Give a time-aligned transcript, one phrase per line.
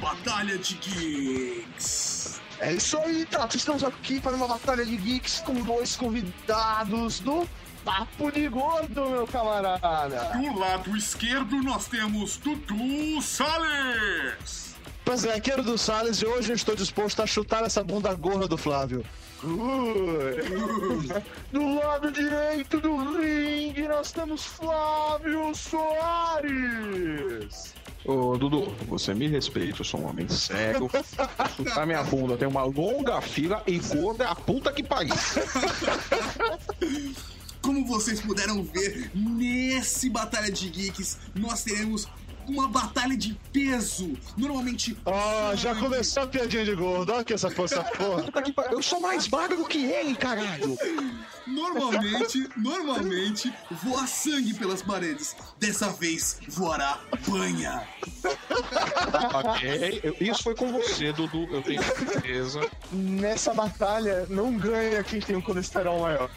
[0.00, 2.40] Batalha de Geeks.
[2.60, 3.56] É isso aí, Tato.
[3.56, 7.48] Estamos aqui para uma batalha de geeks com dois convidados do
[7.84, 10.32] Papo de Gordo, meu camarada.
[10.36, 14.74] Do lado esquerdo nós temos Dudu Salles.
[15.04, 18.58] Pois é, querido Salles, e hoje eu estou disposto a chutar essa bunda gorda do
[18.58, 19.04] Flávio.
[21.52, 26.58] Do lado direito do ringue nós temos Flávio Soares.
[28.04, 30.90] Ô, Dudu, você me respeita, eu sou um homem cego.
[31.56, 35.14] Chutar minha bunda tem uma longa fila e gorda é a puta que pariu.
[37.60, 42.08] Como vocês puderam ver, nesse Batalha de Geeks nós teremos
[42.52, 44.16] uma batalha de peso.
[44.36, 44.96] Normalmente.
[45.04, 48.24] Ó, já começou a piadinha de gordo, olha que essa força porra.
[48.70, 50.76] Eu sou mais magro que ele, caralho.
[51.46, 55.36] Normalmente, normalmente, voa sangue pelas paredes.
[55.58, 57.86] Dessa vez, voará banha.
[59.34, 62.60] Ok, isso foi com você, Dudu, eu tenho certeza.
[62.92, 66.30] Nessa batalha não ganha quem tem um colesterol maior.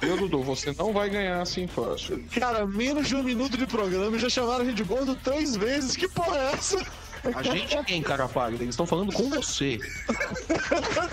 [0.00, 2.24] Eu, Dudu, você não vai ganhar assim fácil.
[2.32, 5.56] Cara, menos de um minuto de programa e já chamaram a gente de gordo três
[5.56, 5.96] vezes.
[5.96, 6.86] Que porra é essa?
[7.34, 8.62] A gente quem, cara pálido?
[8.62, 9.78] Eles estão falando com você.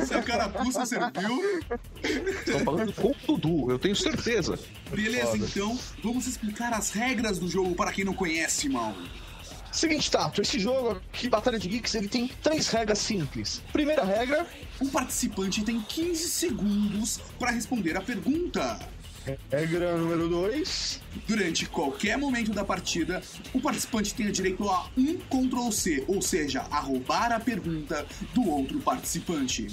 [0.05, 1.65] Se a carapuça serviu.
[2.01, 4.57] Estão falando com o Dudu, eu tenho certeza.
[4.89, 8.95] Beleza, então, vamos explicar as regras do jogo para quem não conhece, mal.
[9.71, 13.61] Seguinte, Tato, esse jogo aqui, Batalha de Geeks, ele tem três regras simples.
[13.71, 14.47] Primeira regra,
[14.79, 18.79] O participante tem 15 segundos para responder a pergunta.
[19.51, 23.21] Regra número dois, Durante qualquer momento da partida,
[23.53, 28.47] o participante tem direito a um Ctrl C, ou seja, a roubar a pergunta do
[28.49, 29.67] outro participante.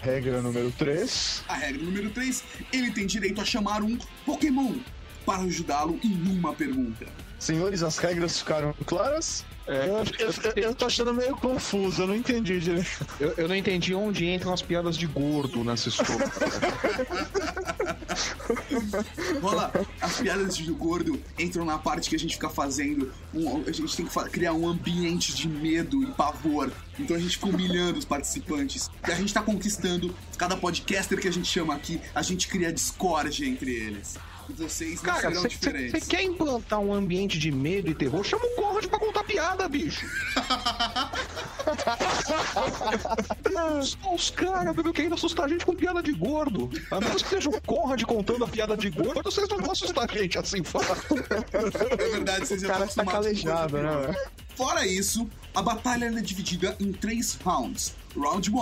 [0.00, 4.74] regra número três, A regra número 3, ele tem direito a chamar um Pokémon
[5.24, 7.06] para ajudá-lo em uma pergunta.
[7.38, 9.44] Senhores, as regras ficaram claras?
[9.68, 12.86] É, eu, eu- eu- tô achando meio confuso, eu não entendi direito.
[13.18, 16.30] Eu, eu não entendi onde entram as piadas de gordo nessa história.
[19.40, 23.12] Rola, as piadas de gordo entram na parte que a gente fica fazendo.
[23.34, 26.70] um- a gente tem que criar um ambiente de medo e pavor.
[26.98, 28.90] Então a gente fica humilhando os participantes.
[29.06, 30.14] E a gente tá conquistando.
[30.38, 34.16] Cada podcaster que a gente chama aqui, a gente cria discórdia entre eles.
[34.48, 36.06] Vocês não Cara, serão você diferentes.
[36.06, 38.22] quer implantar um ambiente de medo e terror?
[38.24, 40.06] Chama o Conrad pra contar piada, bicho.
[44.14, 46.70] Os caras, bebê, querendo assustar a gente com piada de gordo.
[46.90, 50.08] A menos que seja o Conrad contando a piada de gordo, vocês não vão assustar
[50.08, 51.16] a gente assim fácil.
[51.90, 54.14] É verdade, vocês já estão tá calejado, né?
[54.54, 58.56] Fora isso, a batalha é dividida em três rounds: Round 1,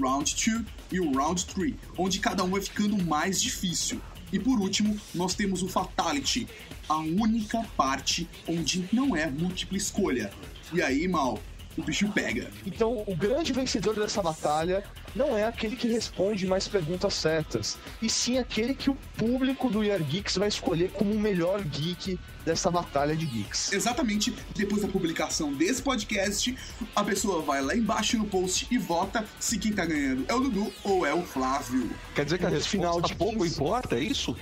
[0.00, 4.00] Round 2 e o Round 3, onde cada um vai ficando mais difícil.
[4.32, 6.46] E por último, nós temos o Fatality,
[6.88, 10.32] a única parte onde não é múltipla escolha.
[10.72, 11.40] E aí, mal,
[11.76, 12.50] o bicho pega.
[12.66, 18.08] Então, o grande vencedor dessa batalha não é aquele que responde mais perguntas certas, e
[18.08, 22.70] sim aquele que o público do Year Geeks vai escolher como o melhor geek dessa
[22.70, 23.72] batalha de geeks.
[23.72, 26.56] Exatamente depois da publicação desse podcast,
[26.94, 30.40] a pessoa vai lá embaixo no post e vota se quem tá ganhando é o
[30.40, 31.90] Dudu ou é o Flávio.
[32.14, 33.54] Quer dizer que a resposta final de pouco 15.
[33.54, 34.36] importa, é isso?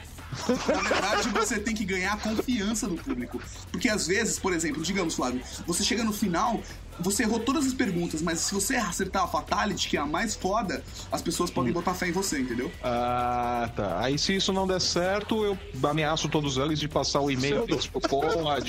[0.49, 3.41] Na verdade, você tem que ganhar a confiança do público.
[3.71, 6.61] Porque às vezes, por exemplo, digamos, Flávio, você chega no final,
[7.01, 10.35] você errou todas as perguntas, mas se você acertar a Fatality, que é a mais
[10.35, 12.71] foda, as pessoas podem botar fé em você, entendeu?
[12.83, 14.01] Ah, tá.
[14.01, 18.01] Aí se isso não der certo, eu ameaço todos eles de passar o e-mail pro
[18.01, 18.69] Conrad,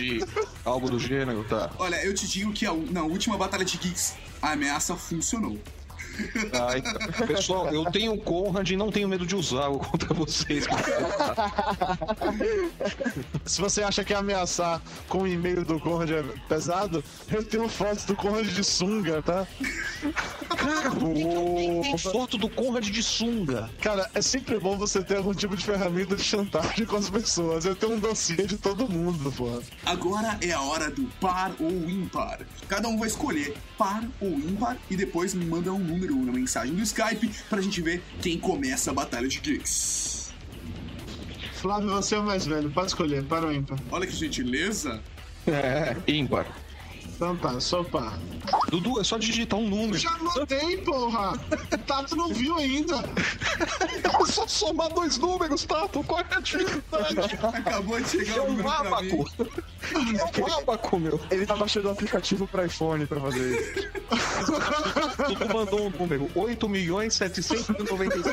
[0.63, 1.72] algo do gênero, tá?
[1.78, 5.57] Olha, eu te digo que a, na última Batalha de Geeks, a ameaça funcionou.
[6.53, 10.66] Ah, então, pessoal, eu tenho o Conrad e não tenho medo de usá-lo contra vocês.
[13.46, 18.06] Se você acha que ameaçar com o e-mail do Conrad é pesado, eu tenho fotos
[18.06, 19.48] do Conrad de sunga, tá?
[20.57, 23.69] Cara, por que que alguém tem foto do Conrad de sunga?
[23.81, 27.65] Cara, é sempre bom você ter algum tipo de ferramenta de chantagem com as pessoas.
[27.65, 29.62] Eu tenho um dossiê de todo mundo, porra.
[29.86, 32.39] Agora é a hora do par ou ímpar.
[32.68, 36.76] Cada um vai escolher par ou ímpar e depois me manda um número na mensagem
[36.76, 40.32] do Skype pra gente ver quem começa a Batalha de Geeks.
[41.54, 43.78] Flávio, você é o mais velho, pode escolher, para ou ímpar.
[43.92, 45.02] Olha que gentileza.
[45.48, 46.48] É, ímpar.
[47.19, 48.18] Então tá, sopa.
[48.69, 49.98] Dudu, é só digitar um número.
[49.98, 51.33] Já anotei, porra!
[51.33, 52.95] O Tato não viu ainda.
[52.95, 56.01] É só somar dois números, Tato.
[56.06, 57.19] Qual é a dificuldade?
[57.44, 59.12] Acabou de chegar É o um número pra mim.
[59.12, 59.31] abaco.
[60.38, 61.19] É um abaco, meu.
[61.30, 63.89] Ele tá baixando o aplicativo pro iPhone pra fazer isso.
[65.27, 66.31] Dudu mandou um número.
[66.33, 68.30] 8 milhões 795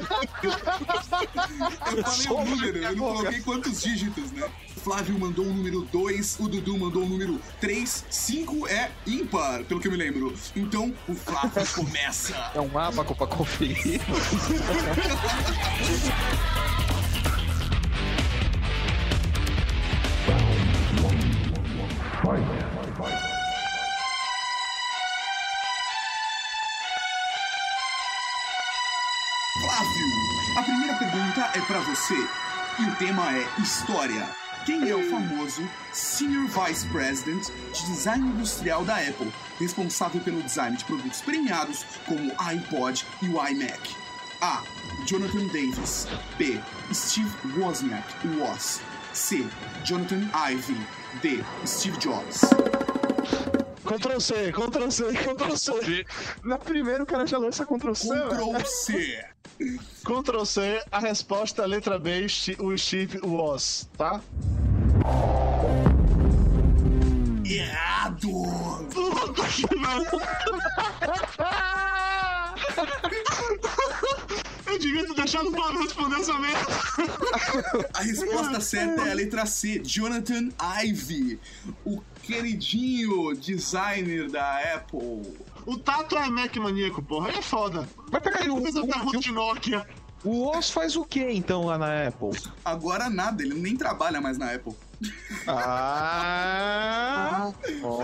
[1.96, 4.48] Eu falei o número, eu não coloquei quantos dígitos, né?
[4.76, 8.75] Flávio mandou o número 2, o Dudu mandou o número 3, 5 é
[9.06, 10.34] ímpar, pelo que eu me lembro.
[10.54, 12.34] Então, o Flávio começa.
[12.54, 14.00] É um abaco pra conferir.
[29.60, 30.06] Flávio,
[30.58, 32.14] a primeira pergunta é pra você.
[32.78, 34.28] E o tema é História.
[34.66, 40.76] Quem é o famoso Senior Vice President de Design Industrial da Apple, responsável pelo design
[40.76, 43.94] de produtos premiados como o iPod e o iMac?
[44.40, 44.64] A.
[45.06, 46.08] Jonathan Davis.
[46.36, 46.60] B.
[46.92, 48.80] Steve Wozniak, Woz.
[49.12, 49.46] C.
[49.84, 50.76] Jonathan Ive.
[51.22, 51.44] D.
[51.64, 52.40] Steve Jobs.
[53.86, 56.06] Ctrl C, Ctrl C, Ctrl C.
[56.42, 58.08] Na primeira o cara já lança Ctrl C.
[58.08, 59.24] Ctrl C.
[60.04, 62.26] Ctrl C, a resposta a letra B,
[62.58, 64.20] o Steve Woz, tá?
[67.44, 68.28] Errado!
[68.96, 69.12] Eu
[74.86, 76.66] devia ter deixado o Flávio responder essa merda.
[77.94, 80.48] A resposta certa é a letra C, Jonathan
[80.84, 81.38] Ive,
[81.84, 85.36] o queridinho designer da Apple.
[85.64, 87.30] O Tato é Mac maníaco, porra.
[87.30, 87.88] É foda.
[88.10, 89.86] Mas peraí, o, Coisa da rua o, de Nokia.
[90.24, 92.30] O Oz faz o que então lá na Apple?
[92.64, 94.74] Agora nada, ele nem trabalha mais na Apple.
[95.98, 97.52] Ah!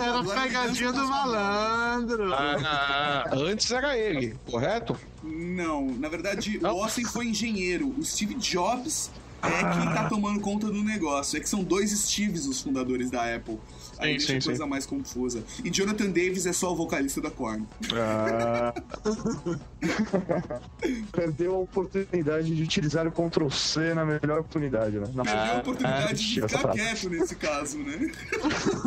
[0.01, 2.33] Era Agora pegadinha do malandro.
[2.35, 4.99] ah, antes era ele, correto?
[5.23, 6.77] Não, na verdade, Não.
[6.77, 7.95] o Austin foi engenheiro.
[7.99, 9.11] O Steve Jobs
[9.43, 11.37] é quem tá tomando conta do negócio.
[11.37, 13.59] É que são dois Steves os fundadores da Apple.
[14.03, 15.43] Aí Sim, deixa a sim, coisa mais confusa.
[15.65, 17.67] E Jonathan Davis é só o vocalista da Korn.
[17.95, 18.75] Ah,
[21.13, 25.07] Perdeu a oportunidade de utilizar o Ctrl C na melhor oportunidade, né?
[25.15, 28.11] Na Perdeu a oportunidade de essa ficar quieto nesse caso, né?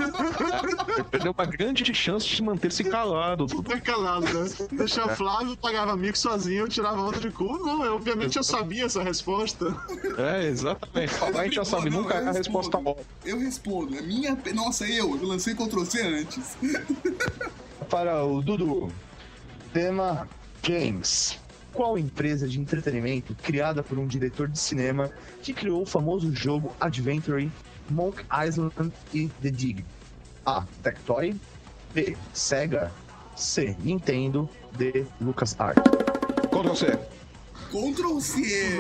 [1.12, 3.48] perdeu uma grande chance de manter-se calado.
[3.50, 4.50] Super calado, né?
[4.72, 7.58] Deixar o Flávio, pagava mico sozinho, eu tirava outra de cu.
[7.60, 9.76] Não, eu, obviamente eu sabia essa resposta.
[10.18, 11.14] É, exatamente.
[11.14, 13.06] Falar a gente já sabe, Não, nunca é a resposta óbvia.
[13.26, 13.98] Eu respondo.
[13.98, 14.38] É minha.
[14.54, 15.05] Nossa, eu.
[15.14, 16.58] Eu lancei Ctrl C antes.
[17.90, 18.92] Para o Dudu.
[19.72, 20.28] Tema
[20.64, 21.40] Games.
[21.72, 25.12] Qual empresa de entretenimento criada por um diretor de cinema
[25.44, 27.52] que criou o famoso jogo Adventure,
[27.90, 29.86] Monk Island e The Dig?
[30.46, 30.66] A.
[30.82, 31.36] Tectoy.
[31.94, 32.18] B.
[32.34, 32.92] Sega.
[33.36, 33.76] C.
[33.84, 34.50] Nintendo.
[34.78, 35.06] D.
[35.22, 35.84] LucasArts.
[36.50, 37.15] Ctrl C.
[37.72, 38.78] Ctrl C.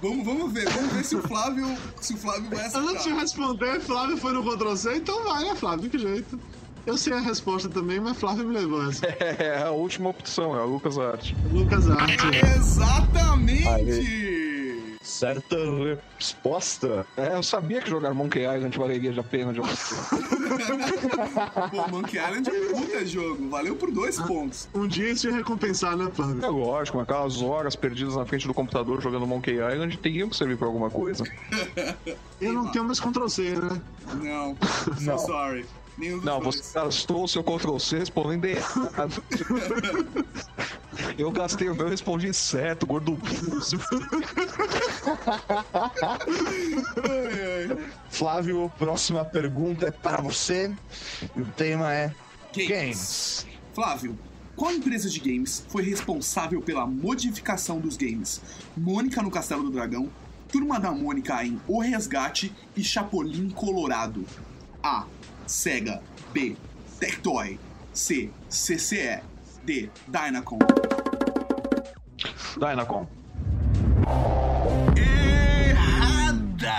[0.00, 0.68] Vamos, vamos ver.
[0.70, 1.76] Vamos ver se o Flávio.
[2.00, 3.18] Se o Flávio vai Antes de acertar.
[3.20, 5.82] responder, Flávio foi no Ctrl C, então vai, né, Flávio?
[5.82, 6.38] De que jeito?
[6.86, 9.06] Eu sei a resposta também, mas Flávio me levou essa.
[9.20, 11.34] É a última opção, é a LucasArts.
[11.52, 12.26] Lucas Arte.
[12.56, 14.37] Exatamente!
[15.08, 15.56] Certa
[16.18, 17.06] resposta.
[17.16, 19.66] É, eu sabia que jogar Monkey Island valeria a pena de Pô,
[21.90, 23.48] Monkey Island é um puta jogo.
[23.48, 24.68] Valeu por dois pontos.
[24.74, 26.44] Um dia isso ia recompensar, né, Flávio?
[26.44, 30.36] É lógico, mas aquelas horas perdidas na frente do computador jogando Monkey Island teriam que
[30.36, 31.24] servir pra alguma coisa.
[32.38, 33.80] Eu não tenho mais Ctrl C, né?
[34.22, 34.58] Não.
[34.98, 35.18] So Não.
[35.18, 35.64] sorry.
[35.98, 36.56] Nenhum dos Não, dois.
[36.56, 39.22] você gastou o seu Ctrl C respondendo errado.
[41.16, 43.18] Eu gastei o meu e respondi certo, gordo.
[47.02, 47.78] Ai.
[48.10, 50.72] Flávio, próxima pergunta é para você.
[51.36, 52.14] E o tema é
[52.54, 52.68] Games.
[52.68, 53.46] Games.
[53.74, 54.18] Flávio,
[54.56, 58.40] qual empresa de games foi responsável pela modificação dos games
[58.76, 60.10] Mônica no Castelo do Dragão,
[60.50, 64.24] Turma da Mônica em O Resgate e Chapolin Colorado?
[64.82, 65.04] A.
[65.48, 66.02] Sega.
[66.32, 66.54] B.
[67.00, 67.58] Tectoy.
[67.92, 68.30] C.
[68.50, 69.22] CCE.
[69.64, 69.90] D.
[70.06, 70.58] Dynacon.
[72.58, 73.08] Dynacon.
[74.94, 76.72] Errada!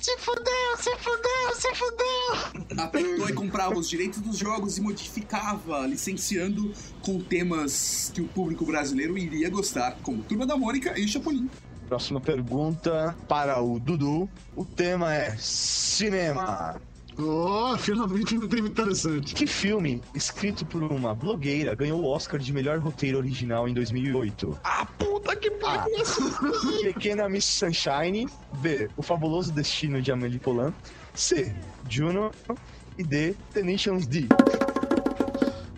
[0.00, 2.84] Se fudeu, se fudeu, se fudeu!
[2.84, 6.72] A Tectoy comprava os direitos dos jogos e modificava, licenciando
[7.02, 11.50] com temas que o público brasileiro iria gostar, como Turma da Mônica e Chapolin.
[11.88, 14.28] Próxima pergunta para o Dudu.
[14.54, 16.80] O tema é cinema.
[17.20, 19.34] Oh, finalmente um tema interessante.
[19.34, 24.56] Que filme, escrito por uma blogueira, ganhou o Oscar de melhor roteiro original em 2008?
[24.62, 25.96] Ah, puta que pariu!
[26.82, 28.28] Pequena Miss Sunshine.
[28.60, 28.88] B.
[28.96, 30.72] O Fabuloso Destino de Amélie Poulain.
[31.12, 31.52] C.
[31.88, 32.30] Juno.
[32.96, 33.34] E D.
[33.52, 34.28] Tenacious D.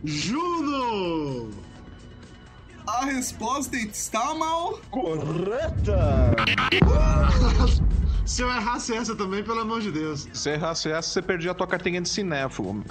[0.04, 1.50] Juno!
[2.86, 4.78] A resposta está mal.
[4.90, 6.34] Correta!
[8.24, 10.28] Se eu errasse essa também, pelo amor de Deus.
[10.32, 12.84] Se errasse essa, você perdia a tua carteirinha de cinéfilo.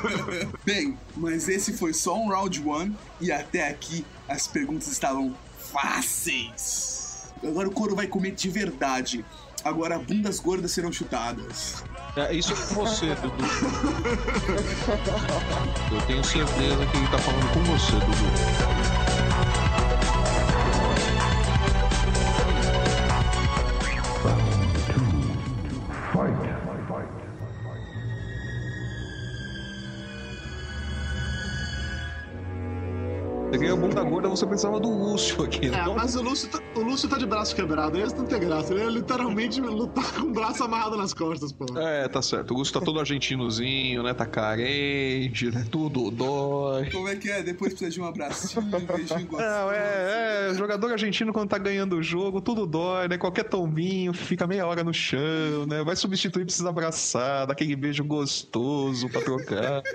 [0.64, 7.32] Bem, mas esse foi só um round one e até aqui as perguntas estavam fáceis.
[7.42, 9.24] Agora o couro vai comer de verdade.
[9.64, 11.82] Agora bundas gordas serão chutadas.
[12.16, 13.44] É, isso é com você, Dudu.
[15.92, 18.75] Eu tenho certeza que ele tá falando com você, Dudu.
[34.36, 35.94] Você pensava do Lúcio aqui, É, não?
[35.94, 38.72] mas o Lúcio, tá, o Lúcio tá de braço quebrado, esse não tem graça.
[38.72, 41.64] Ele é literalmente lutar com o braço amarrado nas costas, pô.
[41.78, 42.52] É, tá certo.
[42.52, 44.12] O Lúcio tá todo argentinozinho, né?
[44.12, 45.64] Tá carente, né?
[45.70, 46.90] Tudo dói.
[46.90, 47.42] Como é que é?
[47.42, 49.42] Depois precisa de um abracinho, um beijinho gostoso.
[49.42, 53.16] Não, é, é, jogador argentino quando tá ganhando o jogo, tudo dói, né?
[53.16, 55.82] Qualquer tombinho, fica meia hora no chão, né?
[55.82, 59.82] Vai substituir, precisa abraçar, dar aquele beijo gostoso pra trocar.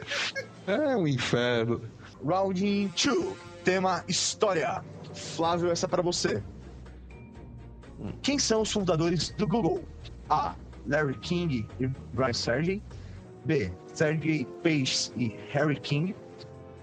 [0.68, 1.82] É um inferno.
[2.24, 2.62] Round
[2.96, 3.51] 2.
[3.64, 4.84] Tema História.
[5.14, 6.44] Flávio, essa é pra você.
[8.22, 9.84] Quem são os fundadores do Google?
[10.30, 10.56] A.
[10.88, 12.82] Larry King e Brian Sergey.
[13.46, 13.72] B.
[13.94, 16.16] Sergey Page e Harry King.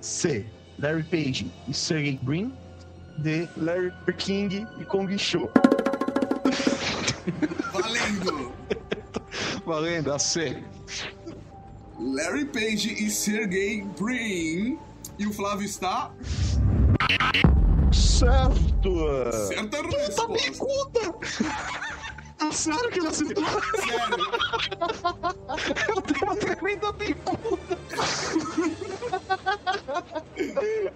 [0.01, 0.47] C.
[0.79, 2.53] Larry Page e Sergey Brin.
[3.19, 3.49] D.
[3.57, 5.51] Larry King e Kong Show.
[7.73, 8.53] Valendo!
[9.67, 10.63] Valendo, a C.
[11.99, 14.79] Larry Page e Sergey Brin.
[15.19, 16.13] E o Flávio está
[17.93, 19.33] Certo!
[19.33, 21.01] certa resposta.
[22.41, 23.45] É sério que ele acertou?
[23.45, 24.27] Sério.
[25.89, 27.79] Eu tenho uma tremenda bicuda.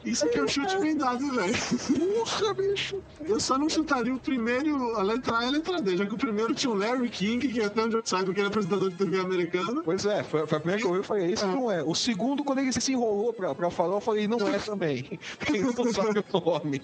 [0.04, 1.54] Isso aqui é um chute bem dado, velho.
[1.98, 3.02] Porra, bicho.
[3.20, 6.14] Eu só não chutaria o primeiro, a letra A e a letra D, já que
[6.14, 8.90] o primeiro tinha o Larry King, que até onde eu saiba que ele é apresentador
[8.90, 9.82] de TV americano.
[9.84, 11.82] Pois é, foi, foi a primeira que eu ouvi, eu falei, isso não é.
[11.82, 15.18] O segundo, quando ele se enrolou pra, pra falar, eu falei, não é também.
[15.48, 16.82] Ele não sabe o nome.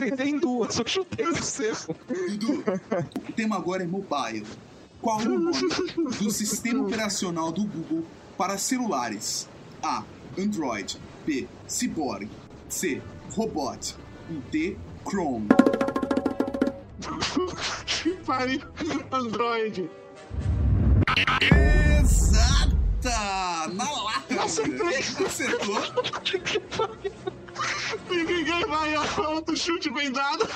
[0.00, 1.94] Ele tem duas, eu chutei o seco.
[2.08, 2.62] Dudu,
[3.28, 4.46] o tema agora é mobile.
[5.00, 5.52] Qual o nome
[6.18, 8.04] do sistema operacional do Google
[8.38, 9.48] para celulares?
[9.82, 10.02] A.
[10.38, 10.94] Android.
[11.26, 11.46] B.
[11.68, 12.28] Cyborg.
[12.68, 13.00] C.
[13.36, 13.94] Robot.
[14.30, 14.76] E D.
[15.04, 15.48] Chrome.
[18.04, 18.60] Que pariu,
[19.10, 19.90] Android.
[21.98, 23.66] Exata!
[23.72, 24.42] Na lata!
[24.42, 24.98] Acertei.
[25.24, 25.80] Acertou?
[27.04, 27.08] E
[28.10, 30.46] ninguém vai a outro chute bem dado.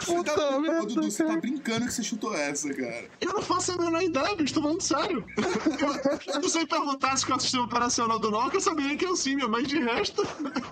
[0.00, 3.04] Você tá, Ô, Dudu, você tá brincando que você chutou essa, cara.
[3.20, 5.24] Eu não faço a menor ideia, bicho, tô falando sério.
[5.36, 8.96] Eu, eu não sei perguntar se qual é o sistema operacional do Nokia, eu saberia
[8.96, 10.26] que é o Simia, mas de resto.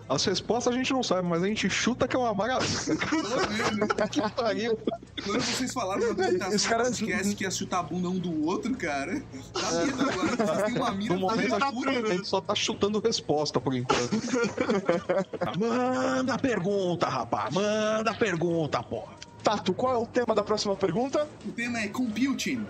[0.08, 2.96] As respostas a gente não sabe, mas a gente chuta que é uma maravilha.
[4.10, 4.78] Que pariu.
[5.24, 8.18] Quando vocês falaram na apresentação Os caras- do podcast que ia chutar a bunda um
[8.18, 9.22] do outro, cara,
[9.52, 10.36] tá vendo agora?
[10.36, 13.60] Vocês têm uma mira No momento tá a gente, a gente só tá chutando resposta
[13.60, 14.10] por enquanto.
[15.72, 17.54] Manda pergunta, rapaz.
[17.54, 19.14] Manda pergunta, porra.
[19.42, 21.28] Tato, qual é o tema da próxima pergunta?
[21.44, 22.66] O tema é computing.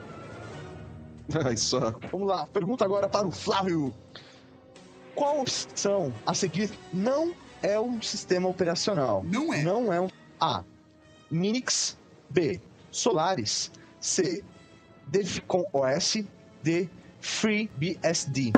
[1.45, 2.01] Ai, saco.
[2.11, 3.93] Vamos lá, pergunta agora para o Flávio.
[5.15, 9.23] Qual opção a seguir não é um sistema operacional?
[9.25, 9.63] Não é.
[9.63, 10.09] Não é um.
[10.41, 10.65] A.
[11.31, 11.99] Minix.
[12.31, 12.61] B.
[12.91, 13.71] Solaris.
[14.01, 14.43] C.
[15.09, 16.25] Devcon OS.
[16.63, 16.89] D.
[17.21, 18.53] FreeBSD.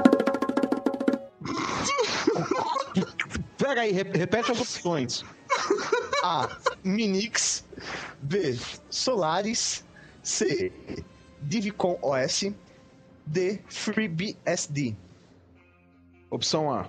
[3.74, 5.24] Pega aí, re- repete as opções.
[6.22, 6.48] A.
[6.84, 7.64] Minix.
[8.22, 8.56] B.
[8.88, 9.84] Solaris.
[10.22, 10.70] C.
[11.42, 12.52] Divcon OS.
[13.26, 13.58] D.
[13.68, 14.94] FreeBSD.
[16.30, 16.88] Opção A.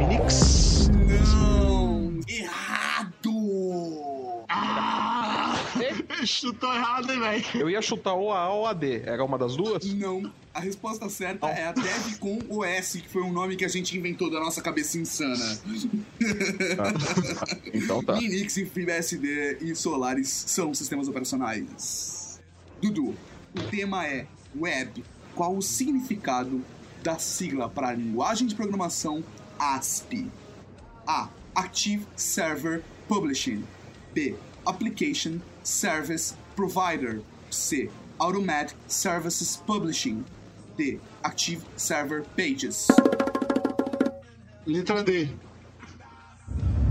[0.00, 0.88] Minix.
[0.88, 1.57] Não!
[6.28, 7.44] Chutou errado, hein, velho?
[7.54, 9.00] Eu ia chutar ou a A ou a D.
[9.04, 9.82] Era uma das duas?
[9.94, 10.30] Não.
[10.52, 14.30] A resposta certa é a Devcon OS, que foi um nome que a gente inventou
[14.30, 15.58] da nossa cabeça insana.
[17.72, 18.14] Então tá.
[18.14, 22.40] Linux, FreeBSD e Solaris são sistemas operacionais.
[22.82, 23.14] Dudu,
[23.56, 25.04] o tema é Web.
[25.34, 26.62] Qual o significado
[27.02, 29.24] da sigla para a linguagem de programação
[29.58, 30.26] ASP?
[31.06, 31.28] A.
[31.54, 33.64] Active Server Publishing.
[34.12, 34.34] B.
[34.66, 37.20] Application Service Provider.
[37.50, 37.90] C.
[38.20, 40.24] Automatic Services Publishing.
[40.76, 40.98] D.
[41.24, 42.90] Active Server Pages.
[44.66, 45.28] Letra D.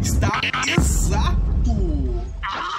[0.02, 1.74] Está exato!
[2.44, 2.77] Ah!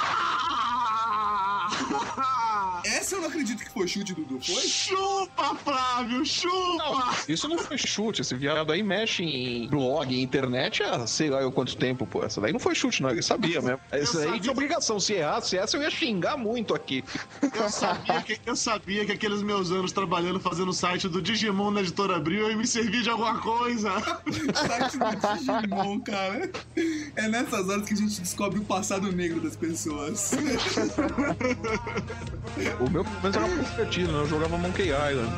[3.09, 4.39] Essa eu não acredito que foi chute, Dudu.
[4.39, 4.61] Foi?
[4.69, 7.17] Chupa, Flávio, chupa!
[7.27, 11.41] Isso não foi chute, esse viado aí mexe em blog, em internet há sei lá
[11.41, 12.23] eu quanto tempo, pô.
[12.23, 13.81] Essa daí não foi chute, não, ele sabia mesmo.
[13.91, 14.41] Essa aí sabia.
[14.41, 17.03] tinha obrigação, se errasse essa eu ia xingar muito aqui.
[17.41, 21.71] Eu sabia, que, eu sabia que aqueles meus anos trabalhando fazendo o site do Digimon
[21.71, 23.91] na editora Abril eu ia me servir de alguma coisa.
[24.55, 26.51] Site do Digimon, cara.
[27.17, 30.33] É nessas horas que a gente descobre o passado negro das pessoas.
[32.81, 34.19] O meu, pelo menos, era divertido, né?
[34.21, 35.33] Eu jogava Monkey Island.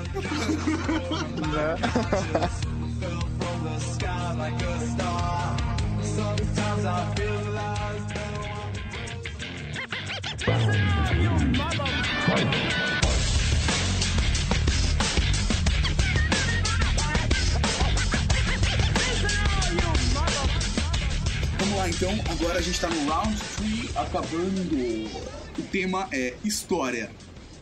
[21.58, 25.30] Vamos lá então, agora a gente tá no round 3 acabando.
[25.58, 27.10] O tema é história.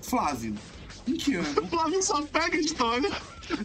[0.09, 0.55] Flávio,
[1.07, 1.62] em que ano?
[1.62, 3.11] O Flávio só pega história.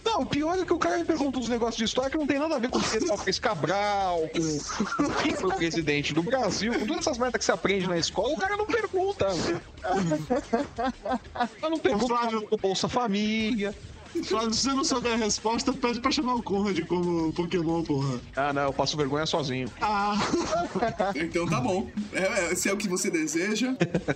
[0.04, 2.26] Não, o pior é que o cara me pergunta uns negócios de história que não
[2.26, 6.24] tem nada a ver com o que fez Cabral, com quem foi o presidente do
[6.24, 9.28] Brasil, com todas essas merdas que você aprende na escola, o cara não pergunta.
[11.62, 13.76] Mas não pergunta do Bolsa Família.
[14.22, 18.22] Flávio, se você não souber a resposta, pede pra chamar o Conrad como Pokémon, porra.
[18.36, 19.72] Ah, não, eu passo vergonha sozinho.
[19.82, 20.16] Ah,
[21.16, 21.90] Então tá bom.
[22.12, 23.76] É, é, se é o que você deseja.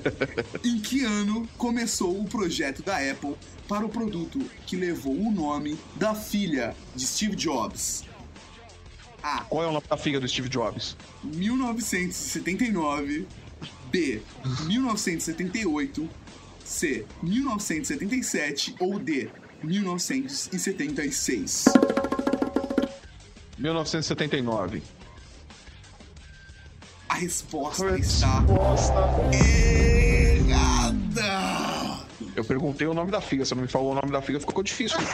[0.64, 3.36] em que ano começou o projeto da Apple
[3.68, 8.04] para o produto que levou o nome da filha de Steve Jobs?
[9.24, 9.44] A.
[9.46, 10.96] Qual é o nome da filha do Steve Jobs?
[11.24, 13.26] 1979.
[13.92, 14.22] B.
[14.66, 16.08] 1978.
[16.64, 17.06] C.
[17.24, 18.76] 1977.
[18.80, 19.30] Ou D.
[19.64, 21.66] 1976.
[23.58, 24.84] 1979.
[27.10, 28.94] A resposta está Resposta.
[30.38, 32.06] errada!
[32.36, 34.62] Eu perguntei o nome da filha, você não me falou o nome da filha, ficou
[34.62, 35.00] difícil.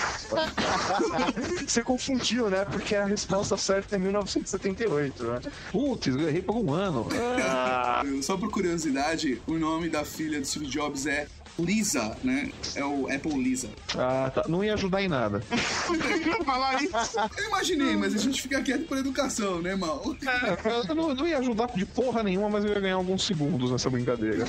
[1.65, 2.65] Você confundiu, né?
[2.65, 5.39] Porque a resposta certa é 1978, né?
[5.71, 7.07] Putz, eu errei por um ano.
[8.21, 11.27] Só por curiosidade, o nome da filha do Steve Jobs é
[11.59, 12.51] Lisa, né?
[12.75, 13.69] É o Apple Lisa.
[13.95, 14.43] Ah, tá.
[14.47, 15.41] Não ia ajudar em nada.
[16.43, 17.19] falar isso.
[17.37, 20.03] Eu imaginei, mas a gente fica quieto por educação, né, mal?
[20.89, 23.89] Eu não, não ia ajudar de porra nenhuma, mas eu ia ganhar alguns segundos nessa
[23.89, 24.45] brincadeira.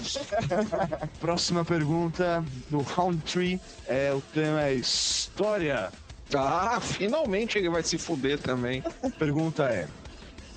[1.21, 5.93] Próxima pergunta do Round 3 é o tema é história.
[6.35, 8.83] Ah, finalmente ele vai se fuder também.
[9.03, 9.87] A pergunta é: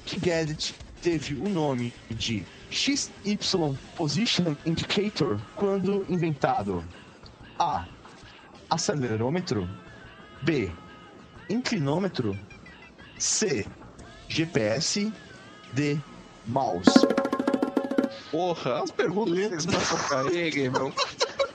[0.06, 6.84] que gadget teve o nome de XY Position Indicator quando inventado?
[7.58, 7.86] A.
[8.70, 9.68] Acelerômetro.
[10.42, 10.72] B.
[11.50, 12.38] Inclinômetro.
[13.18, 13.66] C.
[14.28, 15.12] GPS.
[15.74, 16.00] D.
[16.46, 17.06] Mouse.
[18.32, 19.66] Porra, as perguntas
[20.08, 20.94] pra ele, meu.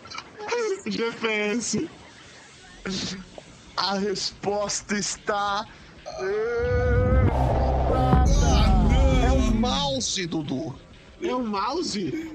[0.87, 1.89] GPS.
[3.77, 5.67] A resposta está.
[9.25, 10.75] É o mouse, Dudu.
[11.23, 12.33] É um mouse?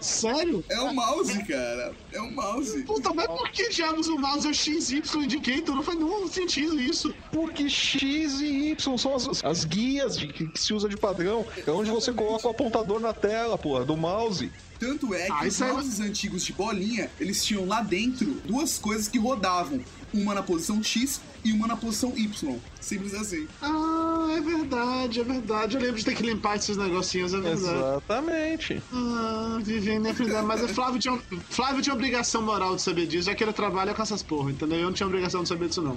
[0.00, 0.64] Sério?
[0.68, 1.92] É o mouse, cara.
[2.12, 2.82] É o mouse.
[2.82, 5.74] Puta, mas por que diabos o mouse é o XY Indicator?
[5.76, 7.14] Não faz nenhum sentido isso.
[7.32, 11.46] Porque X e Y são as, as guias de- que, se usa de padrão.
[11.66, 14.50] É onde você coloca o apontador na tela, porra, do mouse.
[14.78, 18.78] Tanto é que Ah, os é- mouses antigos de bolinha, eles tinham lá dentro duas
[18.78, 19.80] coisas que rodavam.
[20.12, 22.58] Uma na posição X e uma na posição Y.
[22.80, 23.46] Simples assim.
[23.62, 25.76] Ah, é verdade, é verdade.
[25.76, 27.76] Eu lembro de ter que limpar esses negocinhos, é verdade.
[27.76, 28.82] Exatamente.
[28.92, 30.42] Ah, vivendo minha vida.
[30.42, 31.18] Mas o Flávio tinha,
[31.50, 34.78] Flávio tinha obrigação moral de saber disso, já que ele trabalha com essas porra, entendeu?
[34.78, 35.94] Eu não tinha obrigação de saber disso, não.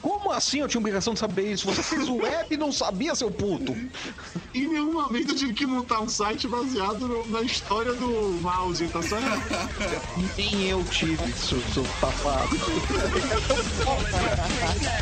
[0.00, 1.66] Como assim eu tinha obrigação de saber isso?
[1.66, 3.72] Você fez o app e não sabia, seu puto.
[4.54, 8.08] Em nenhum momento eu tive que montar um site baseado no- na história do
[8.40, 9.42] mouse, tá certo?
[10.36, 11.84] Nem eu tive, seu, seu
[14.60, 15.00] here.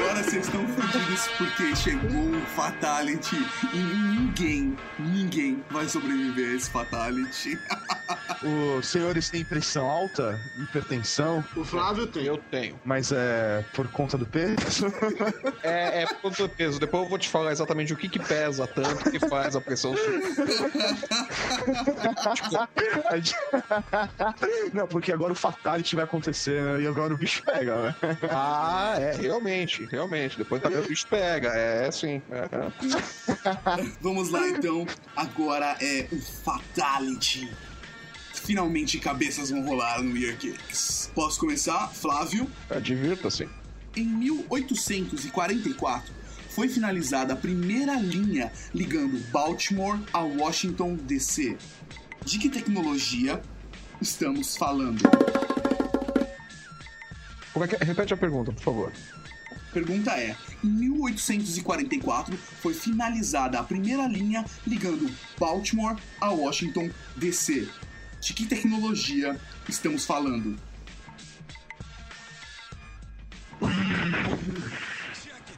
[0.00, 3.36] Agora vocês estão fodidos porque chegou o Fatality
[3.72, 7.58] e ninguém, ninguém vai sobreviver a esse Fatality.
[8.42, 12.24] Os senhores têm pressão alta, hipertensão, O Flávio tem.
[12.24, 12.80] Eu tenho.
[12.84, 14.86] mas é por conta do peso.
[15.62, 16.80] É, é por conta do peso.
[16.80, 19.94] Depois eu vou te falar exatamente o que que pesa tanto que faz a pressão
[24.72, 26.82] Não, porque agora o Fatality vai acontecer né?
[26.82, 27.94] e agora o bicho pega, né?
[28.30, 30.38] Ah, é, realmente, realmente.
[30.38, 32.22] Depois também o bicho pega, é sim.
[32.30, 33.86] É, é.
[34.00, 34.86] Vamos lá então.
[35.14, 37.50] Agora é o Fatality.
[38.44, 41.10] Finalmente cabeças vão rolar no Year Geeks.
[41.14, 42.50] Posso começar, Flávio?
[42.82, 43.48] Divirta-se.
[43.96, 46.12] Em 1844,
[46.48, 51.56] foi finalizada a primeira linha ligando Baltimore a Washington DC.
[52.24, 53.40] De que tecnologia
[54.00, 55.02] estamos falando?
[57.52, 57.84] Como é que é?
[57.84, 58.92] Repete a pergunta, por favor.
[59.72, 67.68] Pergunta é: em 1844 foi finalizada a primeira linha ligando Baltimore a Washington DC.
[68.20, 70.58] De que tecnologia estamos falando?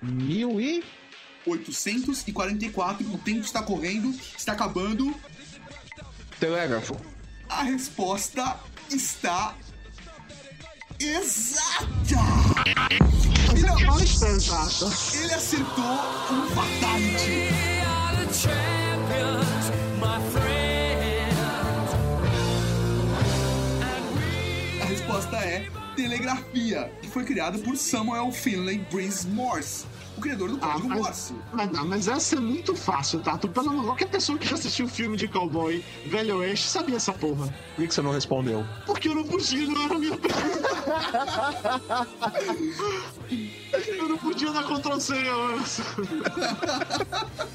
[0.03, 0.83] Mil e.
[1.45, 5.13] 844, o tempo está correndo, está acabando.
[6.39, 6.97] Telégrafo.
[7.49, 8.57] A resposta
[8.89, 9.57] está
[11.01, 11.83] exata!
[13.55, 14.93] Ele, Mais pesado.
[15.15, 15.85] ele acertou
[16.31, 17.63] um fatality.
[25.23, 29.85] Resposta é telegrafia, que foi criada por Samuel Finley Breeze Morse,
[30.23, 31.35] criador do Ah, código mas, Morse.
[31.53, 33.37] mas, não, mas essa é muito fácil, tá?
[33.37, 37.13] Tu, pelo menos, qualquer pessoa que já assistiu filme de cowboy, velho oeste, sabia essa
[37.13, 37.47] porra.
[37.75, 38.65] Por que que você não respondeu?
[38.87, 40.69] Porque eu não podia, não era a minha pergunta.
[43.87, 45.15] Eu não podia dar Ctrl C.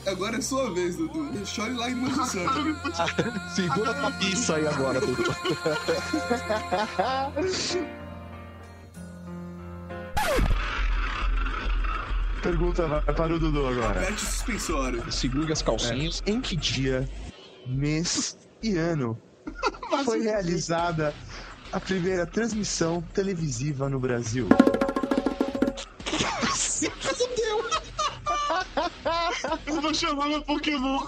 [0.06, 1.46] Agora é sua vez, Dudu.
[1.46, 3.48] Chore lá em não podia.
[3.56, 5.24] Segura tua pizza aí agora, Dudu.
[12.48, 14.00] Pergunta vai para o Dudu agora.
[14.00, 15.12] Aperte o suspensório.
[15.12, 16.24] Segure as calcinhas.
[16.26, 17.06] Em que dia,
[17.66, 19.22] mês e ano
[20.06, 21.14] foi realizada
[21.74, 24.48] a primeira transmissão televisiva no Brasil?
[29.68, 31.00] Eu vou chamar meu Pokémon.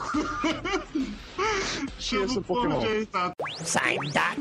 [2.00, 2.76] Chama Esse Pokémon.
[2.76, 3.34] Pokémon.
[3.82, 4.36] Aí, tá.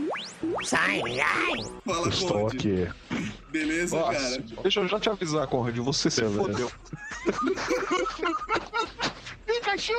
[1.85, 2.57] Fala, Estou Conde.
[2.57, 2.89] aqui.
[3.51, 4.45] Beleza, Nossa, cara?
[4.63, 6.71] deixa eu já te avisar, Conrad, você se fodeu.
[9.47, 9.93] Pikachu!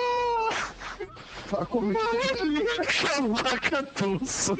[1.48, 2.00] Fala comigo.
[3.44, 4.54] Vaca tussa.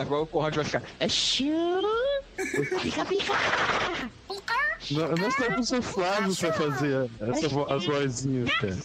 [0.00, 0.82] Agora o Conrad vai ficar.
[0.98, 1.88] É churo.
[2.82, 3.32] Pica, pica.
[5.20, 8.76] Nós temos o Flávio pra fazer essa as vozinhas, cara.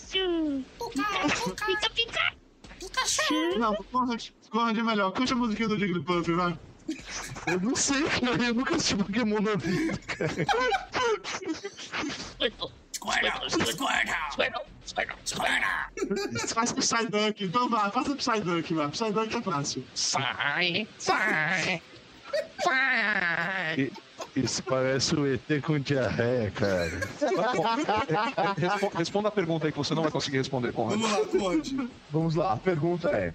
[3.57, 5.11] Não, Conrad, Conrad é melhor.
[5.11, 6.57] Cante a musiquinha do Jigglypuff, vai.
[7.47, 8.43] Eu não sei, cara.
[8.43, 10.45] Eu nunca assisti Pokémon na vida, cara.
[16.53, 17.43] Faz Psyduck.
[17.43, 18.87] Então vai, faça Psyduck, vai.
[18.89, 19.85] Psyduck é fácil.
[19.95, 21.81] Sai, sai,
[22.63, 23.91] sai.
[24.35, 26.89] Isso parece o ET com diarreia, cara.
[28.57, 30.99] Respo- Responda a pergunta aí que você não vai conseguir responder, Conrad.
[30.99, 31.89] Vamos lá, Conde.
[32.09, 33.33] Vamos lá, a pergunta é: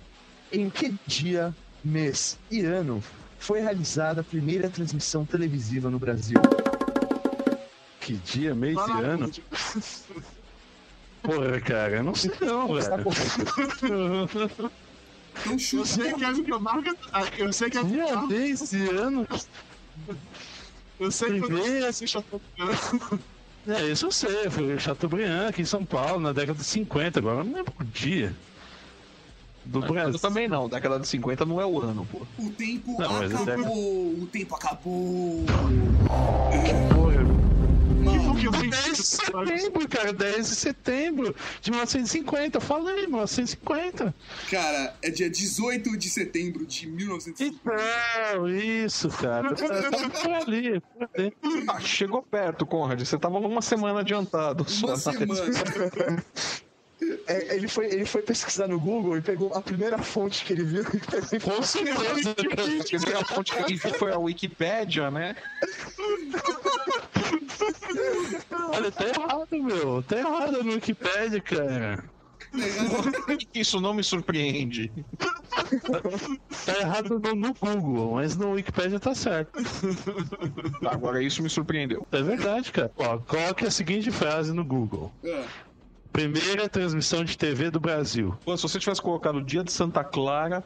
[0.50, 1.54] Em que dia,
[1.84, 3.02] mês e ano
[3.38, 6.40] foi realizada a primeira transmissão televisiva no Brasil?
[8.00, 9.30] Que dia, mês e ano?
[11.22, 13.10] Porra, cara, eu não sei não, Está velho.
[15.38, 16.12] Então Eu sei
[16.44, 16.96] que é marco.
[17.12, 19.26] ah, Eu sei que é Dia, mês e ano?
[20.98, 23.18] Eu sei que assisto a Pokémon.
[23.68, 27.40] É, isso eu sei, foi Chateaubriand aqui em São Paulo, na década de 50, agora
[27.40, 28.32] eu não lembro o dia.
[29.64, 30.20] Do Eu Brasil.
[30.20, 32.24] também não, década de 50 não é o ano, pô.
[32.38, 34.12] O tempo Não, até- acabou.
[34.22, 35.44] O tempo acabou.
[36.94, 37.15] Porra, Mano,
[38.46, 44.14] Pokémon 10 de setembro, cara, 10 de setembro de 1950, eu falei, 1950.
[44.50, 47.56] cara, é dia 18 de setembro de 1950.
[47.56, 49.54] Então, isso, cara.
[49.54, 49.66] Tá
[50.22, 51.32] por ali, por ali.
[51.68, 53.00] Ah, chegou perto, Conrad.
[53.00, 54.66] Você tava uma semana adiantado.
[54.82, 55.42] Uma semana.
[57.26, 60.64] É, ele, foi, ele foi pesquisar no Google e pegou a primeira fonte que ele
[60.64, 60.84] viu.
[61.44, 62.34] Com certeza.
[62.34, 65.36] Porque a fonte que ele viu foi a Wikipédia, né?
[68.72, 70.02] Olha, tá errado, meu.
[70.02, 72.04] Tá errado no Wikipedia, cara.
[73.54, 74.90] Isso não me surpreende.
[76.64, 79.52] Tá errado no, no Google, mas no Wikipedia tá certo.
[80.86, 82.06] Agora isso me surpreendeu.
[82.12, 82.90] É verdade, cara.
[82.96, 85.12] Ó, coloque a seguinte frase no Google.
[85.24, 85.44] Ah,
[86.12, 88.34] Primeira transmissão de TV do Brasil.
[88.44, 90.64] Pô, se você tivesse colocado o dia de Santa Clara,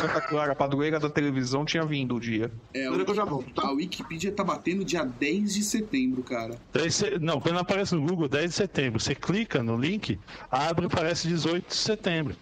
[0.00, 2.50] Santa Clara, padroeira da televisão, tinha vindo o dia.
[2.74, 3.66] É, que eu já volto, tá?
[3.68, 6.56] a Wikipedia tá batendo dia 10 de setembro, cara.
[6.72, 10.18] 10 se- Não, quando aparece no Google 10 de setembro, você clica no link,
[10.50, 12.36] abre e aparece 18 de setembro.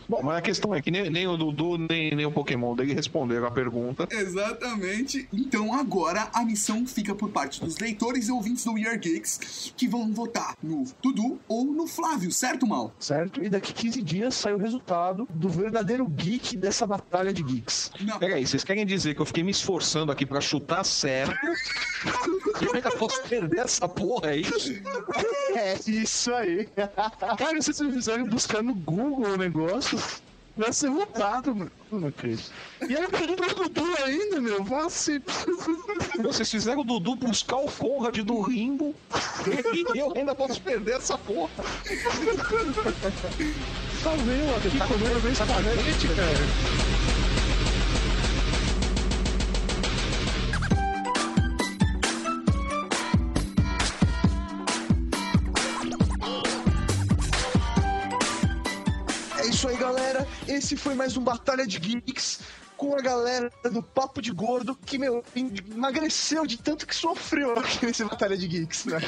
[0.07, 2.93] Bom, mas a questão é que nem, nem o Dudu, nem, nem o Pokémon dele
[2.93, 4.07] responderam a pergunta.
[4.11, 5.27] Exatamente.
[5.33, 9.73] Então agora a missão fica por parte dos leitores e ouvintes do We Are Geeks
[9.75, 12.93] que vão votar no Dudu ou no Flávio, certo, Mal?
[12.99, 13.43] Certo?
[13.43, 17.91] E daqui 15 dias sai o resultado do verdadeiro geek dessa batalha de geeks.
[18.01, 18.19] Não.
[18.19, 21.35] Peraí, vocês querem dizer que eu fiquei me esforçando aqui pra chutar certo?
[22.61, 24.43] e eu ainda posso perder essa porra aí?
[25.55, 26.67] É isso aí.
[27.37, 29.84] Cara, vocês fizeram buscar no Google o negócio,
[30.55, 31.71] vai ser votado, mano.
[32.87, 34.63] E aí pergunta pro Dudu ainda, meu.
[34.63, 35.21] Vai se.
[36.21, 38.95] Vocês fizeram o Dudu buscar o Conrad do Rimbo
[39.93, 41.51] e eu ainda posso perder essa porra.
[44.01, 44.55] Tá vendo?
[44.55, 46.49] Aqui comendo bem espaguete, cara.
[60.55, 62.39] Esse foi mais um Batalha de Geeks
[62.77, 67.85] com a galera do Papo de Gordo que, meu, emagreceu de tanto que sofreu aqui
[67.85, 68.97] nesse Batalha de Geeks, né?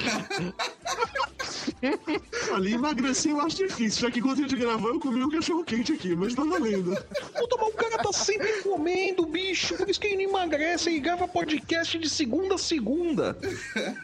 [2.53, 5.63] Ali emagrecer eu acho difícil, já que enquanto a gente gravou eu comi um cachorro
[5.63, 6.95] quente aqui, mas tá valendo.
[7.37, 9.75] Puta, mas o cara tá sempre comendo, bicho.
[9.75, 13.37] Por isso que ele não emagrece e grava podcast de segunda a segunda.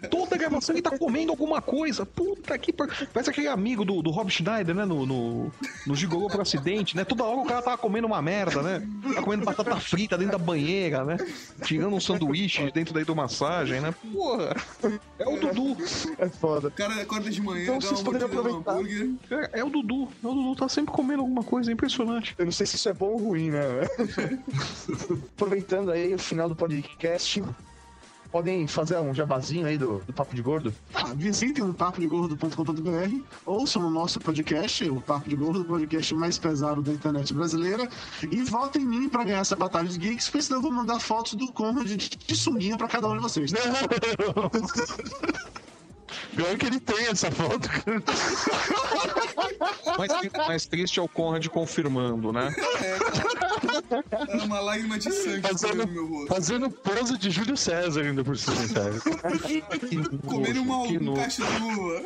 [0.10, 2.06] Toda gravação ele tá comendo alguma coisa.
[2.06, 2.88] Puta que par...
[3.12, 4.86] Parece aquele amigo do, do Rob Schneider, né?
[4.86, 5.52] No, no,
[5.88, 7.04] no Gigolô por acidente, né?
[7.04, 8.88] Toda hora o cara tava comendo uma merda, né?
[9.16, 11.18] Tá comendo batata frita dentro da banheira, né?
[11.64, 13.94] Tirando um sanduíche dentro da hidromassagem, né?
[14.14, 14.56] Porra,
[15.20, 15.78] é o Dudu.
[16.18, 16.68] É foda.
[16.68, 18.72] O cara acorda de manhã, Então dá vocês poderiam aproveitar.
[18.72, 19.10] hambúrguer.
[19.32, 20.08] É, é o Dudu.
[20.24, 22.36] É o Dudu, tá sempre comendo alguma coisa, é impressionante.
[22.38, 23.62] Eu não sei se isso é bom ou ruim, né?
[25.36, 27.44] Aproveitando aí o final do podcast,
[28.34, 30.74] podem fazer um jabazinho aí do, do Papo de Gordo?
[30.92, 36.40] Ah, visitem o papodegordo.com.br, ouçam o nosso podcast, o Papo de Gordo, o podcast mais
[36.40, 37.88] pesado da internet brasileira,
[38.24, 41.00] e votem em mim pra ganhar essa batalha de geeks, porque senão eu vou mandar
[41.00, 43.52] fotos do Conrad de, de sunguinha pra cada um de vocês.
[43.52, 43.60] Né?
[46.36, 47.70] Pior que ele tem essa foto.
[49.98, 50.12] Mais,
[50.48, 52.54] mais triste é o Conrad confirmando, né?
[52.82, 52.98] É
[54.44, 56.28] uma lágrima de sangue Fazendo- no meu rosto.
[56.28, 58.94] Fazendo pose de Júlio César ainda por cima, cara.
[60.28, 62.04] Comendo uma, um de uva.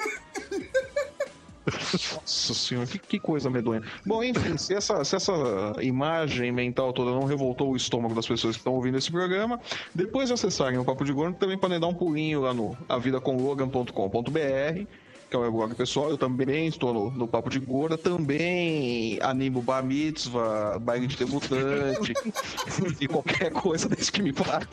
[2.14, 3.82] Nossa senhora, que, que coisa medonha.
[4.06, 5.34] Bom, enfim, se essa, se essa
[5.82, 9.60] imagem mental toda não revoltou o estômago das pessoas que estão ouvindo esse programa,
[9.94, 14.88] depois de acessarem o Papo de Gordo, também podem dar um pulinho lá no avidacomlogan.com.br,
[15.30, 16.10] que é o meu blog pessoal.
[16.10, 22.14] Eu também estou no, no Papo de Gorda, também animo bar mitzvah, baile de debutante
[23.00, 24.68] e qualquer coisa desse que me pague.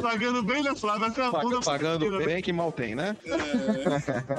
[0.00, 1.06] Pagando bem, né, Flávio?
[1.06, 3.16] Até a bunda Pagando bem que mal tem, né?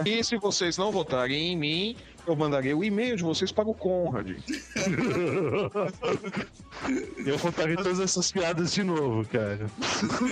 [0.06, 3.74] E se vocês não votarem em mim, eu mandarei o e-mail de vocês para o
[3.74, 4.38] Conrad.
[7.26, 9.70] Eu contarei todas essas piadas de novo, cara.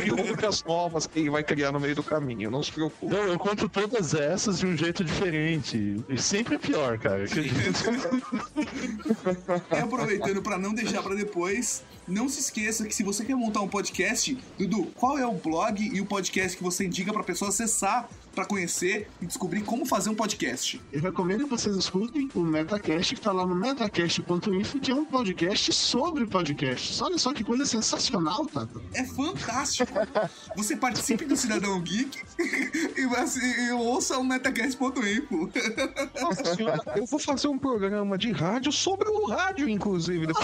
[0.04, 3.13] E outras novas que ele vai criar no meio do caminho, não se preocupe.
[3.13, 6.04] Eu, eu conto todas essas de um jeito diferente.
[6.10, 7.23] E sempre é pior, cara.
[9.71, 13.62] E aproveitando pra não deixar pra depois, não se esqueça que se você quer montar
[13.62, 17.49] um podcast, Dudu, qual é o blog e o podcast que você indica pra pessoa
[17.49, 20.82] acessar pra conhecer e descobrir como fazer um podcast?
[20.93, 25.04] Eu recomendo que vocês escutem o Metacast, que tá lá no metacast.info, que é um
[25.04, 27.02] podcast sobre podcasts.
[27.02, 28.80] Olha só que coisa sensacional, Tata.
[28.93, 29.91] É fantástico.
[30.56, 32.17] Você participe do Cidadão Geek
[32.97, 35.49] e, você- e ouça o metacast.info.
[36.21, 40.28] Nossa senhora, eu vou fazer um programa de rádio sobre o rádio, inclusive.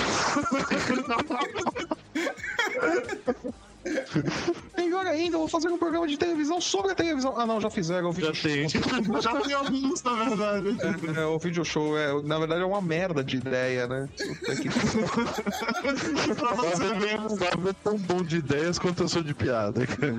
[4.78, 7.34] Melhor ainda, eu vou fazer um programa de televisão sobre a televisão.
[7.38, 8.10] Ah, não, já fizeram.
[8.10, 8.68] O vídeo Já tem.
[9.22, 10.78] Já tem alguns, na verdade.
[11.18, 14.10] É, o video show é, na verdade, é uma merda de ideia, né?
[16.36, 17.20] Pra você ver.
[17.20, 20.14] O Fábio é tão bom de ideias quanto eu sou de piada, cara.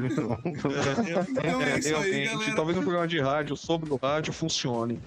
[0.45, 2.55] Então é isso aí, galera.
[2.55, 5.01] talvez um programa de rádio sobre o rádio funcione.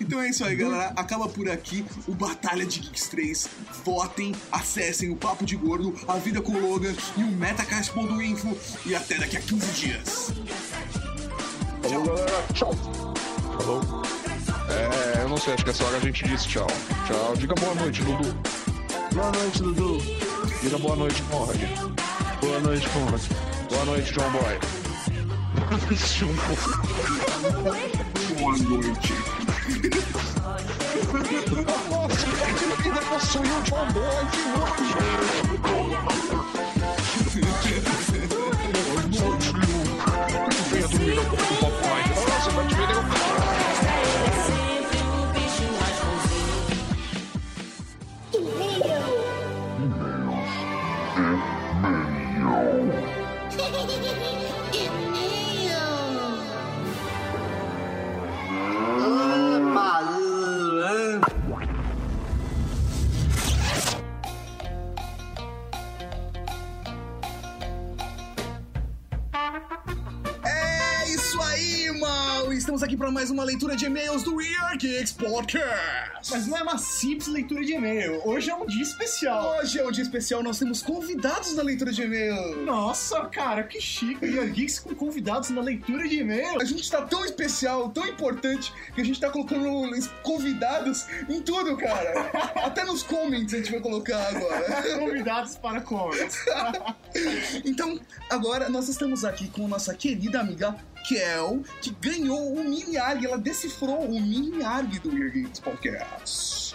[0.00, 0.92] Então é isso aí, galera.
[0.96, 3.48] Acaba por aqui o Batalha de Geeks 3.
[3.84, 7.26] Votem, acessem o Papo de Gordo, a Vida com o Logan e o
[7.94, 8.56] Metacast.info.
[8.84, 10.30] E até daqui a 15 dias.
[11.82, 12.44] Falou, galera.
[12.52, 12.74] Tchau.
[13.58, 13.82] Falou?
[14.68, 16.66] É, eu não sei, acho que essa hora a gente diz tchau.
[17.06, 17.36] Tchau.
[17.36, 18.34] Diga boa noite, Dudu.
[19.14, 19.98] Boa noite, Dudu.
[20.62, 21.60] Diga boa noite, Conrad.
[22.40, 23.20] Boa noite, Conrad.
[23.70, 24.58] Boa noite, John Boy.
[28.38, 29.12] Boa noite.
[31.90, 32.26] Nossa,
[32.82, 34.24] que ainda possui o John Boy,
[34.56, 34.96] nojo.
[37.36, 37.50] Do it.
[40.88, 41.55] Do it.
[72.56, 76.30] Estamos aqui para mais uma leitura de e-mails do We Are Geeks Podcast.
[76.30, 78.22] Mas não é uma simples leitura de e-mail.
[78.24, 79.58] Hoje é um dia especial.
[79.58, 82.64] Hoje é um dia especial, nós temos convidados na leitura de e-mail.
[82.64, 84.24] Nossa, cara, que chique.
[84.24, 86.58] E a Geeks com convidados na leitura de e-mail.
[86.58, 89.90] A gente tá tão especial, tão importante, que a gente tá colocando
[90.22, 92.30] convidados em tudo, cara.
[92.64, 94.82] Até nos comments a gente vai colocar agora.
[94.98, 96.36] Convidados para comments.
[97.64, 103.26] Então, agora nós estamos aqui com nossa querida amiga Kel, que ganhou o mini ARG.
[103.26, 106.74] Ela decifrou o mini ARG do Weird Geeks Podcast.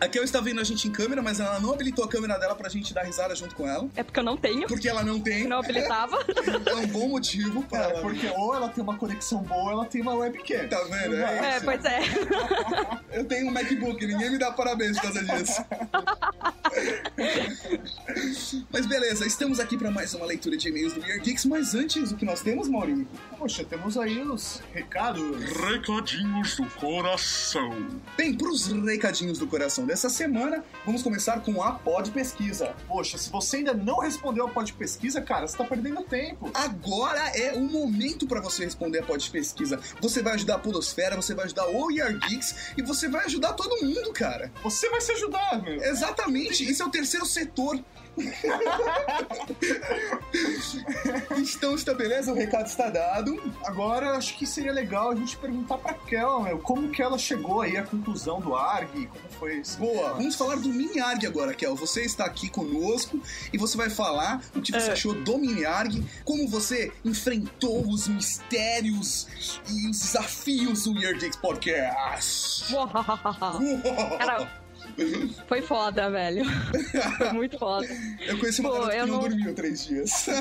[0.00, 2.54] A Kel está vendo a gente em câmera, mas ela não habilitou a câmera dela
[2.54, 3.88] pra gente dar risada junto com ela.
[3.96, 4.68] É porque eu não tenho.
[4.68, 5.48] Porque ela não tem.
[5.48, 6.16] Não habilitava.
[6.66, 8.00] É um bom motivo para É, ela.
[8.02, 10.68] porque ou ela tem uma conexão boa ou ela tem uma webcam.
[10.68, 11.16] Tá vendo?
[11.16, 11.98] É É, pois é.
[13.18, 15.64] Eu tenho um MacBook, ninguém me dá parabéns por causa disso.
[18.70, 22.12] mas beleza, estamos aqui para mais uma leitura de e-mails do Weird Geeks, mas antes
[22.12, 23.08] o que nós temos, Maurinho?
[23.36, 25.22] Poxa, temos aí os recados.
[25.54, 27.70] Recadinhos do coração.
[28.16, 32.74] Bem, pros recadinhos do coração dessa semana, vamos começar com a pod pesquisa.
[32.86, 36.50] Poxa, se você ainda não respondeu a pod pesquisa, cara, você tá perdendo tempo.
[36.52, 39.80] Agora é o momento para você responder a pod pesquisa.
[40.00, 43.54] Você vai ajudar a Podosfera, você vai ajudar o Are Geeks e você vai ajudar
[43.54, 44.52] todo mundo, cara.
[44.62, 45.82] Você vai se ajudar, meu.
[45.82, 47.82] Exatamente, isso é o terceiro setor.
[51.36, 53.40] Então está beleza, o recado está dado.
[53.64, 57.18] Agora, eu acho que seria legal a gente perguntar pra Kel, meu, como que ela
[57.18, 59.78] chegou aí à conclusão do ARG, como foi isso.
[59.78, 61.74] Boa, vamos falar do Mini ARG agora, Kel.
[61.76, 63.20] Você está aqui conosco
[63.52, 64.92] e você vai falar o que você É.
[64.92, 69.28] achou do Mini ARG, como você enfrentou os mistérios
[69.68, 72.72] e os desafios do Weird Geeks Podcast.
[74.18, 74.50] Cara,
[75.46, 76.44] foi foda, velho.
[77.18, 77.86] Foi muito foda.
[78.26, 80.26] Eu conheci uma Pô, garota que eu não não- dormiu três dias.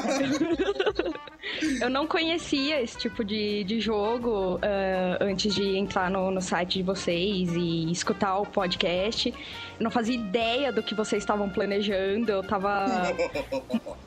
[1.80, 6.80] Eu não conhecia esse tipo de, de jogo eh, antes de entrar no, no site
[6.80, 9.34] de vocês e escutar o podcast.
[9.80, 12.32] Não fazia ideia do que vocês estavam planejando.
[12.32, 12.86] Eu tava.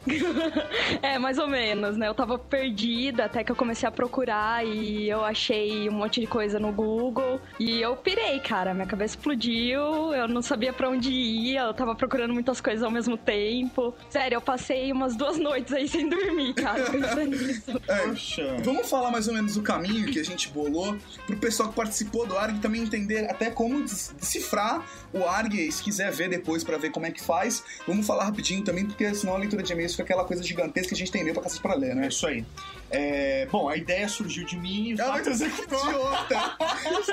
[1.03, 2.09] é, mais ou menos, né?
[2.09, 6.27] Eu tava perdida até que eu comecei a procurar e eu achei um monte de
[6.27, 7.41] coisa no Google.
[7.59, 8.75] E eu pirei, cara.
[8.75, 10.13] Minha cabeça explodiu.
[10.15, 11.57] Eu não sabia pra onde ir.
[11.57, 13.95] Eu tava procurando muitas coisas ao mesmo tempo.
[14.09, 17.71] Sério, eu passei umas duas noites aí sem dormir, cara, pensando nisso.
[17.91, 18.61] É.
[18.63, 22.27] Vamos falar mais ou menos o caminho que a gente bolou pro pessoal que participou
[22.27, 26.77] do ARG também entender até como decifrar o ARG, e se quiser ver depois pra
[26.79, 27.63] ver como é que faz.
[27.87, 30.95] Vamos falar rapidinho também, porque senão a leitura de e-mails fica aquela coisa gigantesca que
[30.95, 32.09] a gente tem e-mail pra cacete pra ler, É né?
[32.09, 32.45] isso aí.
[32.91, 35.79] É, bom, a ideia surgiu de mim Ah, fato executou.
[35.89, 36.57] idiota!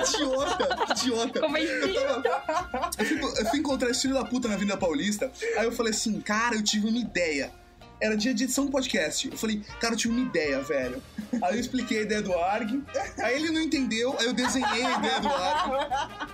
[0.07, 0.91] idiota!
[0.91, 1.39] Idiota!
[1.39, 1.65] Como assim?
[1.65, 5.65] Eu, tava- eu fui, eu fui encontrar esse filho da puta na Avenida Paulista, aí
[5.65, 7.51] eu falei assim, cara, eu tive uma ideia.
[7.99, 9.27] Era dia de edição do podcast.
[9.27, 11.01] Eu falei, cara, eu tive uma ideia, velho.
[11.41, 12.83] Aí eu expliquei a ideia do ARG,
[13.17, 16.27] aí ele não entendeu, aí eu desenhei a ideia do ARG.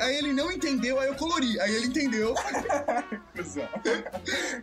[0.00, 1.60] Aí ele não entendeu, aí eu colori.
[1.60, 2.34] Aí ele entendeu.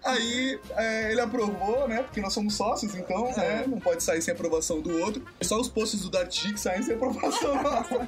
[0.03, 2.03] Aí é, ele aprovou, né?
[2.03, 5.23] Porque nós somos sócios, então né, não pode sair sem aprovação do outro.
[5.41, 8.07] Só os posts do Dark Chick saem sem aprovação nossa.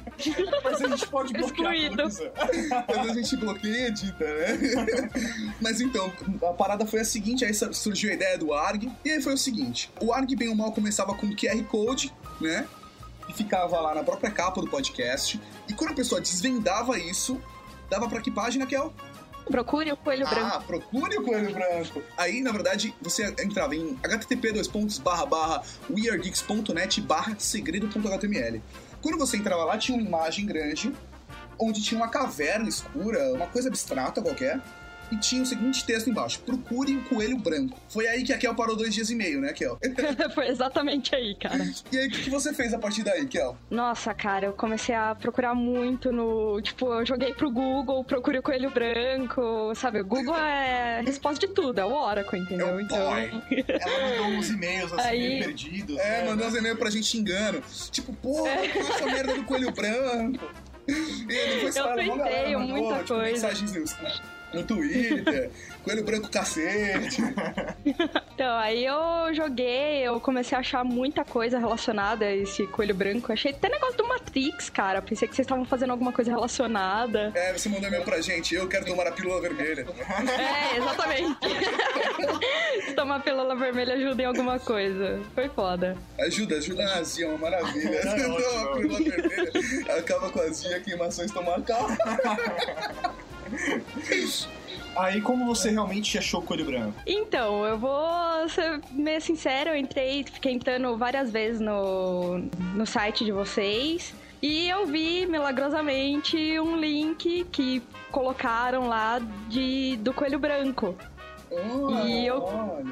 [0.64, 2.08] Mas a gente pode bloquear Excluído.
[2.86, 5.10] Depois a gente bloqueia e edita, né?
[5.60, 9.20] Mas então, a parada foi a seguinte, aí surgiu a ideia do ARG, e aí
[9.20, 12.66] foi o seguinte, o ARG bem ou mal começava com QR Code, né?
[13.30, 17.40] E ficava lá na própria capa do podcast, e quando a pessoa desvendava isso,
[17.88, 18.92] dava pra que página, Kel?
[19.48, 20.50] Procure o coelho branco.
[20.52, 22.02] Ah, procure o Coelho Branco.
[22.16, 24.52] Aí, na verdade, você entrava em http
[25.88, 28.60] weargeeks.net barra segredo.html.
[29.00, 30.92] Quando você entrava lá, tinha uma imagem grande,
[31.58, 34.60] onde tinha uma caverna escura, uma coisa abstrata qualquer,
[35.10, 37.78] e tinha o seguinte texto embaixo: Procure o coelho branco.
[37.88, 39.78] Foi aí que a Kel parou dois dias e meio, né, Kel?
[40.34, 41.64] Foi exatamente aí, cara.
[41.92, 43.56] E aí, o que que você fez a partir daí, Kel?
[43.70, 46.60] Nossa, cara, eu comecei a procurar muito no.
[46.62, 50.00] Tipo, eu joguei pro Google, procure o coelho branco, sabe?
[50.00, 52.68] O Google é a resposta de tudo, é o Oracle, entendeu?
[52.68, 52.98] É o então.
[53.16, 55.98] Ela mandou uns e-mails assim, Aí- meio perdidos.
[55.98, 56.30] É, né?
[56.30, 57.62] mandou uns e-mails pra gente xingando.
[57.90, 60.38] Tipo, pô, essa merda do coelho branco.
[60.88, 60.92] E
[61.32, 63.30] ele foi Eu tentei mandou, muita tipo, coisa.
[63.48, 63.96] mensagens
[64.52, 65.50] no, Twitter,
[65.84, 67.22] coelho branco cacete.
[68.40, 73.30] Então, aí eu joguei, eu comecei a achar muita coisa relacionada a esse coelho branco.
[73.30, 75.02] Achei até negócio do Matrix, cara.
[75.02, 77.32] Pensei que vocês estavam fazendo alguma coisa relacionada.
[77.34, 79.86] É, você mandou e-mail pra gente, eu quero tomar a pílula vermelha.
[80.40, 81.38] É, exatamente.
[82.86, 85.20] Se tomar pílula vermelha ajuda em alguma coisa.
[85.34, 85.98] Foi foda.
[86.20, 87.96] Ajuda, ajuda a azia, é uma maravilha.
[87.96, 88.36] É Você ótimo.
[88.40, 91.88] toma a pílula vermelha, acaba com a azia, queimação estomacal.
[94.96, 96.94] Aí como você realmente achou o coelho branco?
[97.06, 102.38] Então, eu vou ser meio sincero, eu entrei, fiquei entrando várias vezes no,
[102.74, 104.12] no site de vocês.
[104.42, 110.96] E eu vi milagrosamente um link que colocaram lá de, do coelho branco.
[112.06, 112.44] E eu,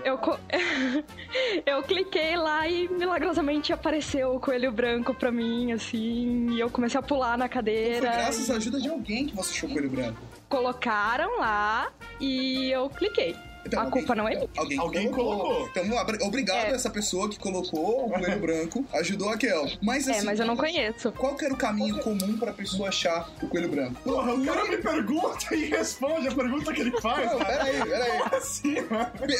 [0.05, 0.19] eu,
[1.65, 6.99] eu cliquei lá e milagrosamente apareceu o coelho branco pra mim, assim, e eu comecei
[6.99, 8.11] a pular na Foi cadeira.
[8.11, 10.21] graças à ajuda de alguém que você achou o coelho branco.
[10.49, 11.91] Colocaram lá
[12.21, 13.37] e eu cliquei.
[13.67, 14.49] Então, a alguém- culpa não é minha.
[14.57, 15.69] Alguém, Alguém colocou.
[15.69, 16.27] Então, vamos lá.
[16.27, 16.73] Obrigado É.
[16.73, 19.67] a essa pessoa que colocou o coelho branco, ajudou a Kel.
[19.83, 21.13] Mas assim, É, mas eu não conheço.
[21.13, 24.01] qual que era o caminho comum pra pessoa achar o coelho branco?
[24.03, 28.23] Porra, o cara me pergunta e responde a pergunta que ele faz, Não, peraí, peraí.
[28.33, 28.77] Assim,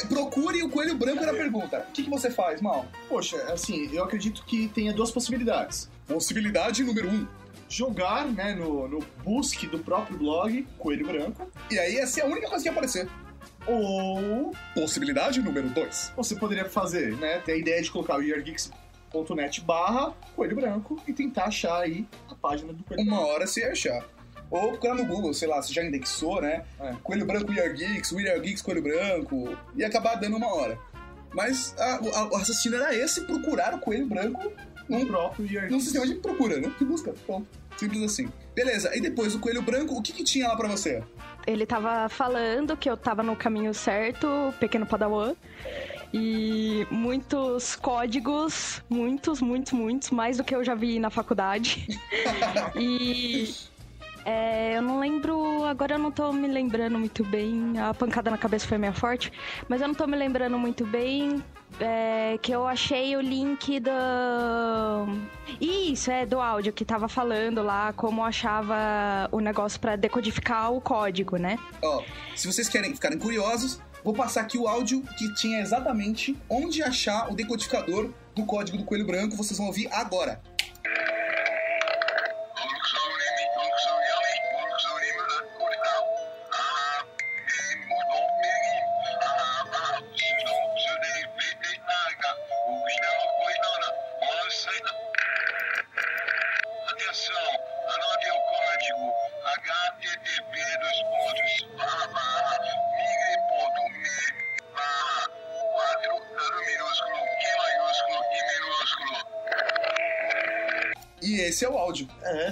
[0.09, 1.85] Procure o coelho branco na pergunta.
[1.89, 2.85] O que, que você faz, mal?
[3.07, 5.89] Poxa, assim, eu acredito que tenha duas possibilidades.
[6.07, 7.25] Possibilidade número um.
[7.69, 12.25] Jogar, né, no, no busque do próprio blog, Coelho Branco, E aí essa é a
[12.25, 13.07] única coisa que ia aparecer.
[13.67, 16.11] ou Possibilidade número dois.
[16.17, 21.13] você poderia fazer, né, ter a ideia de colocar o yeargeeks.net barra Coelho Branco e
[21.13, 23.31] tentar achar aí a página do Coelho Uma Branco.
[23.33, 24.03] hora você ia achar.
[24.49, 26.65] Ou procurar no Google, sei lá, você já indexou, né?
[26.79, 26.95] É.
[27.03, 29.55] Coelho branco We Are Geeks, Coelho Branco.
[29.75, 30.75] E acabar dando uma hora.
[31.35, 34.51] Mas a- o- a- o raciocínio era esse, procurar o coelho branco
[34.89, 36.71] num, próprio num sistema de procura, né?
[36.77, 37.13] Que busca.
[37.25, 37.47] Ponto.
[37.77, 38.29] Simples assim.
[38.53, 41.01] Beleza, e depois o coelho branco, o que, que tinha lá pra você?
[41.47, 45.33] Ele tava falando que eu tava no caminho certo, pequeno padawan.
[46.11, 51.87] E muitos códigos, muitos, muitos, muitos, mais do que eu já vi na faculdade.
[52.75, 53.53] e
[54.25, 58.37] é, eu não lembro, agora eu não tô me lembrando muito bem, a pancada na
[58.37, 59.31] cabeça foi meio forte,
[59.67, 61.43] mas eu não tô me lembrando muito bem
[61.79, 63.91] é, que eu achei o link do.
[65.59, 70.81] Isso, é, do áudio que tava falando lá, como achava o negócio pra decodificar o
[70.81, 71.57] código, né?
[71.81, 72.03] Ó,
[72.35, 77.31] se vocês querem ficarem curiosos, vou passar aqui o áudio que tinha exatamente onde achar
[77.31, 79.35] o decodificador do código do coelho branco.
[79.35, 80.41] Vocês vão ouvir agora.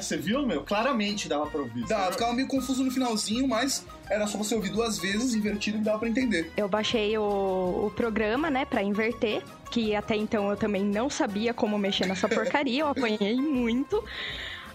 [0.07, 0.63] Você viu, meu?
[0.63, 1.85] Claramente dava pra ouvir.
[1.85, 5.83] Dá, ficava meio confuso no finalzinho, mas era só você ouvir duas vezes, invertido, que
[5.83, 6.51] dava pra entender.
[6.55, 11.53] Eu baixei o, o programa, né, pra inverter, que até então eu também não sabia
[11.53, 14.03] como mexer nessa porcaria, eu apanhei muito.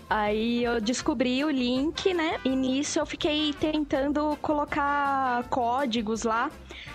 [0.09, 2.39] Aí eu descobri o link, né?
[2.45, 6.51] E nisso eu fiquei tentando colocar códigos lá.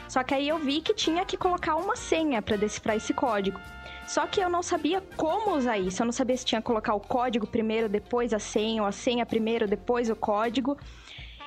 [0.08, 3.60] Só que aí eu vi que tinha que colocar uma senha pra decifrar esse código.
[4.08, 6.02] Só que eu não sabia como usar isso.
[6.02, 8.92] Eu não sabia se tinha que colocar o código primeiro, depois a senha, ou a
[8.92, 10.78] senha primeiro, depois o código.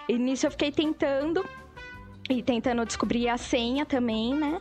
[0.06, 1.42] E nisso eu fiquei tentando
[2.28, 4.60] e tentando descobrir a senha também, né?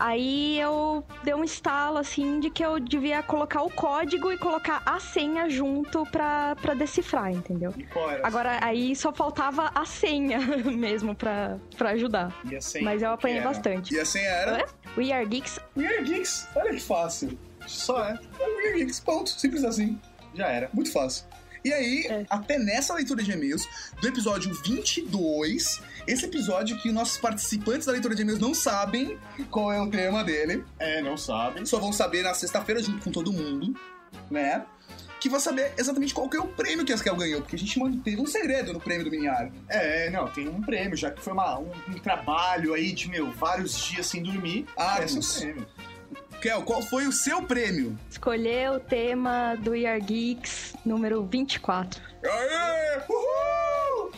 [0.00, 4.82] Aí eu dei um estalo assim de que eu devia colocar o código e colocar
[4.86, 7.74] a senha junto pra, pra decifrar, entendeu?
[8.22, 12.34] Agora aí só faltava a senha mesmo pra, pra ajudar.
[12.50, 12.84] E a senha?
[12.84, 13.94] Mas eu apanhei bastante.
[13.94, 14.66] E a senha era?
[14.96, 15.60] We Are Geeks.
[15.76, 16.48] We Are Geeks.
[16.56, 17.38] Olha que fácil.
[17.66, 18.18] Só é.
[18.38, 19.28] We Are Geeks, ponto.
[19.28, 20.00] Simples assim.
[20.34, 20.70] Já era.
[20.72, 21.26] Muito fácil.
[21.64, 22.26] E aí, É.
[22.30, 23.66] até nessa leitura de e-mails,
[24.00, 29.18] do episódio 22, esse episódio que nossos participantes da leitura de e-mails não sabem
[29.50, 31.66] qual é o tema dele, É, não sabem.
[31.66, 33.74] só vão saber na sexta-feira junto com todo mundo,
[34.30, 34.64] né?
[35.20, 37.58] Que vai saber exatamente qual que é o prêmio que a Askel ganhou, porque a
[37.58, 39.52] gente manteve um segredo no prêmio do Miniar.
[39.68, 43.30] É, não, tem um prêmio, já que foi uma- um, um trabalho aí de, meu,
[43.30, 44.66] vários dias sem dormir.
[44.74, 45.40] Ah, esse é o isso.
[45.40, 45.66] prêmio.
[46.40, 47.98] Kel, qual foi o seu prêmio?
[48.10, 52.00] Escolheu o tema do Are Geeks número 24.
[52.24, 53.02] Aê!
[53.06, 54.10] Uhul!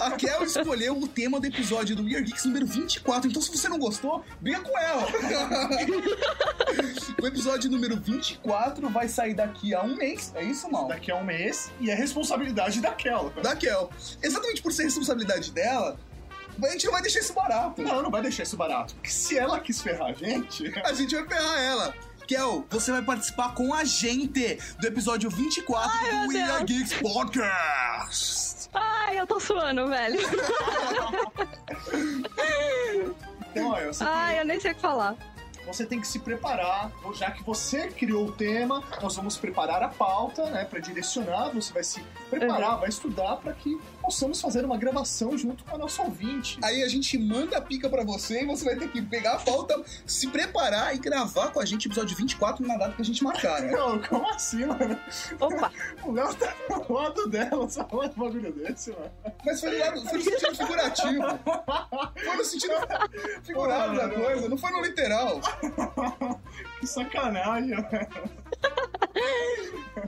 [0.00, 3.68] A Kel escolheu o tema do episódio do Weird Geeks número 24, então se você
[3.68, 5.06] não gostou, briga com ela.
[7.20, 10.88] o episódio número 24 vai sair daqui a um mês, é isso, mal?
[10.88, 13.30] Daqui a um mês, e é responsabilidade daquela.
[13.42, 13.90] Da Kel.
[14.22, 15.98] Exatamente por ser responsabilidade dela,
[16.62, 17.82] a gente não vai deixar isso barato.
[17.82, 18.94] Não, não vai deixar isso barato.
[18.94, 20.64] Porque se ela quis ferrar a gente.
[20.84, 21.94] A gente vai ferrar ela.
[22.26, 26.64] Kel, você vai participar com a gente do episódio 24 do meu We Are.
[26.64, 28.68] Geeks Podcast.
[28.72, 30.20] Ai, eu tô suando, velho.
[33.50, 35.16] Então, olha, você, Ai, tem, eu nem sei o que falar.
[35.66, 36.92] você tem que se preparar.
[37.14, 40.64] Já que você criou o tema, nós vamos preparar a pauta, né?
[40.64, 41.50] Pra direcionar.
[41.50, 43.76] Você vai se preparar, vai estudar pra que
[44.10, 46.58] possamos fazer uma gravação junto com a nossa ouvinte.
[46.64, 49.38] Aí a gente manda a pica pra você e você vai ter que pegar a
[49.38, 53.22] pauta, se preparar e gravar com a gente episódio 24 na data que a gente
[53.22, 53.70] marcar, né?
[53.78, 54.98] Não, como assim, mano?
[55.38, 55.70] Opa,
[56.04, 59.12] O Léo tá do lado dela, só um bagulho desse, mano.
[59.46, 61.22] Mas foi no, lado, foi no sentido figurativo.
[62.24, 62.74] Foi no sentido
[63.44, 65.40] figurado da coisa, não foi no literal.
[66.80, 67.88] Que sacanagem, mano.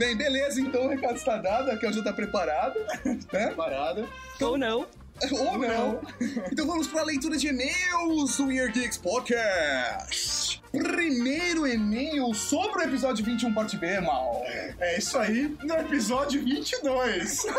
[0.03, 2.75] Bem, beleza, então o recado está dado, a Kel já tá preparada,
[3.33, 3.53] né?
[3.55, 4.05] Parada.
[4.41, 4.85] ou não.
[5.31, 6.01] Ou não.
[6.51, 10.61] Então vamos para a leitura de e-mails do Weird Geeks Podcast.
[10.73, 14.43] Primeiro e-mail sobre o episódio 21, parte B, mal.
[14.45, 17.47] É isso aí, no episódio 22.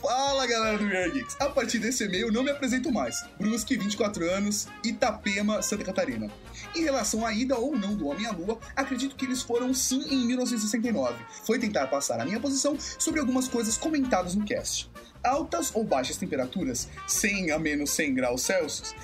[0.00, 1.36] Fala galera do Weird Geeks.
[1.40, 3.24] A partir desse e-mail não me apresento mais.
[3.38, 6.30] Brusque, 24 anos, Itapema, Santa Catarina.
[6.74, 10.02] Em relação à ida ou não do Homem à Lua, acredito que eles foram sim
[10.08, 11.16] em 1969.
[11.44, 14.90] Foi tentar passar a minha posição sobre algumas coisas comentadas no cast.
[15.24, 18.94] Altas ou baixas temperaturas, 100 a menos 100 graus Celsius.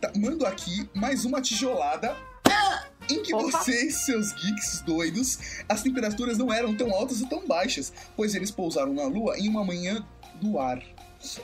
[0.00, 2.16] Tá, mando aqui mais uma tijolada
[3.10, 3.58] em que Opa.
[3.58, 5.38] vocês, seus geeks doidos,
[5.68, 9.48] as temperaturas não eram tão altas e tão baixas, pois eles pousaram na Lua em
[9.48, 10.04] uma manhã
[10.40, 10.82] do ar.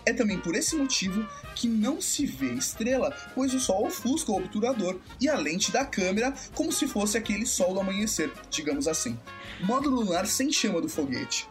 [0.07, 4.37] É também por esse motivo que não se vê estrela, pois o sol ofusca o
[4.37, 9.19] obturador e a lente da câmera como se fosse aquele sol do amanhecer, digamos assim.
[9.61, 11.47] Módulo lunar sem chama do foguete.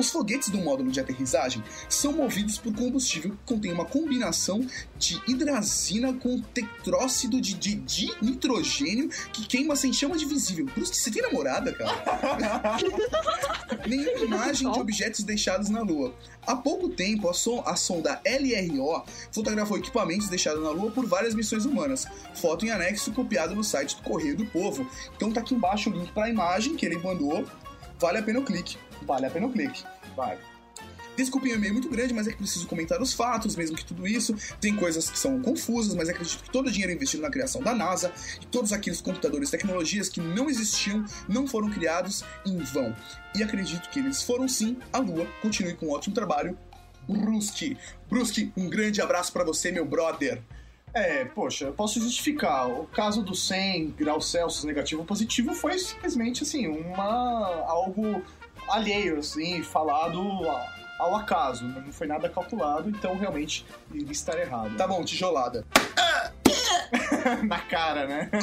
[0.00, 5.20] Os foguetes do módulo de aterrissagem são movidos por combustível que contém uma combinação de
[5.28, 10.64] hidrazina com tetróxido de, de, de nitrogênio que queima sem chama de visível.
[10.74, 12.78] Bruce, você tem namorada, cara?
[13.86, 16.14] Nenhuma imagem de objetos deixados na Lua.
[16.46, 21.34] Há pouco tempo, a, son- a sonda LRO fotografou equipamentos deixados na Lua por várias
[21.34, 22.06] missões humanas.
[22.34, 24.88] Foto em anexo copiada no site do Correio do Povo.
[25.14, 27.44] Então tá aqui embaixo o link para a imagem que ele mandou.
[27.98, 28.78] Vale a pena o clique.
[29.10, 29.82] Vale a pena o clique.
[30.14, 30.38] Vai.
[31.16, 34.06] Desculpem o e-mail muito grande, mas é que preciso comentar os fatos, mesmo que tudo
[34.06, 34.36] isso.
[34.60, 37.74] Tem coisas que são confusas, mas acredito que todo o dinheiro investido na criação da
[37.74, 42.94] NASA e todos aqueles computadores tecnologias que não existiam não foram criados em vão.
[43.34, 45.26] E acredito que eles foram sim à Lua.
[45.42, 46.56] Continue com um ótimo trabalho.
[47.08, 47.76] Brusque.
[48.08, 50.40] Brusque, um grande abraço pra você, meu brother.
[50.94, 52.68] É, poxa, eu posso justificar.
[52.68, 57.64] O caso do 100 graus Celsius negativo positivo foi simplesmente, assim, uma...
[57.66, 58.22] algo
[58.72, 60.20] alheio, assim, falado
[60.98, 61.64] ao acaso.
[61.64, 64.76] Não foi nada calculado, então realmente iria estar errado.
[64.76, 65.64] Tá bom, tijolada.
[67.46, 68.30] Na cara, né?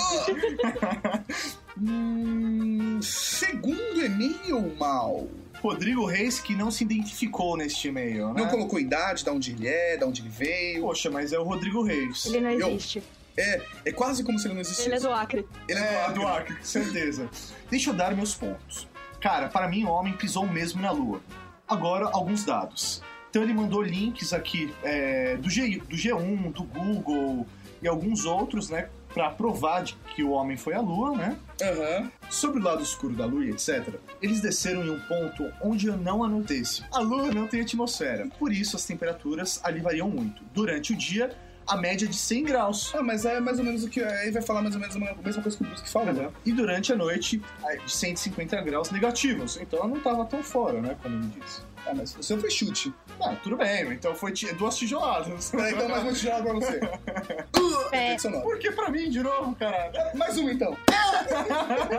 [1.80, 5.28] Hum, segundo e-mail, mal.
[5.62, 8.42] Rodrigo Reis, que não se identificou neste e-mail, né?
[8.42, 10.82] Não colocou idade, da onde ele é, da onde ele veio.
[10.82, 12.26] Poxa, mas é o Rodrigo Reis.
[12.26, 13.04] Ele não Eu- existe.
[13.38, 14.88] É, é quase como se ele não existisse.
[14.88, 15.48] Ele é do Acre.
[15.70, 16.14] Ele É, Acre.
[16.16, 17.30] do Acre, com certeza.
[17.70, 18.88] Deixa eu dar meus pontos.
[19.20, 21.22] Cara, para mim o homem pisou mesmo na Lua.
[21.68, 23.02] Agora, alguns dados.
[23.30, 27.46] Então ele mandou links aqui é, do, G, do G1, do Google
[27.82, 28.90] e alguns outros, né?
[29.14, 31.38] Pra provar de que o homem foi à Lua, né?
[31.62, 32.12] Aham.
[32.30, 35.98] Sobre o lado escuro da Lua e etc., eles desceram em um ponto onde eu
[35.98, 36.64] não anotei.
[36.92, 40.44] A Lua não tem atmosfera, por isso as temperaturas ali variam muito.
[40.54, 41.36] Durante o dia,
[41.68, 42.92] a média é de 100 graus.
[42.96, 44.02] Ah, mas é mais ou menos o que.
[44.02, 46.14] Aí vai falar mais ou menos a mesma coisa que o Brusque falou.
[46.14, 46.30] Né?
[46.46, 49.58] E durante a noite, é de 150 graus negativos.
[49.58, 50.96] Então eu não tava tão fora, né?
[51.04, 51.62] Como me disse.
[51.86, 52.94] Ah, mas o seu foi chute.
[53.22, 55.52] Ah, tudo bem, então foi duas tijoladas.
[55.52, 56.80] Peraí, então mais uma tijolada pra você.
[57.92, 58.08] É.
[58.08, 58.44] Efeito sonoro.
[58.44, 59.94] Por que pra mim de novo, caralho?
[60.16, 60.76] Mais uma então.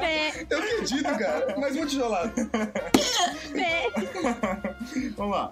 [0.03, 1.59] É, Eu acredito, cara.
[1.59, 2.35] Mais uma tijolada.
[3.55, 3.91] é.
[5.17, 5.51] Vamos lá.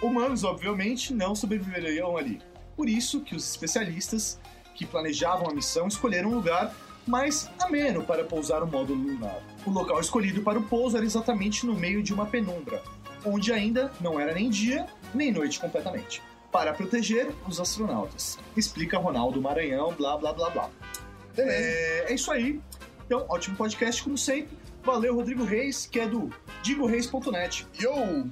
[0.00, 2.40] Humanos, obviamente, não sobreviveriam ali.
[2.76, 4.38] Por isso que os especialistas
[4.74, 6.74] que planejavam a missão escolheram um lugar
[7.06, 9.42] mais ameno para pousar o módulo lunar.
[9.66, 12.82] O local escolhido para o pouso era exatamente no meio de uma penumbra,
[13.24, 18.38] onde ainda não era nem dia nem noite completamente, para proteger os astronautas.
[18.56, 20.70] Explica Ronaldo Maranhão, blá blá blá blá.
[21.34, 21.56] Beleza.
[21.56, 22.60] É, é isso aí.
[23.06, 24.56] Então, ótimo podcast, como sempre.
[24.82, 26.30] Valeu, Rodrigo Reis, que é do
[26.62, 27.66] digoreis.net.
[27.80, 28.30] Yo!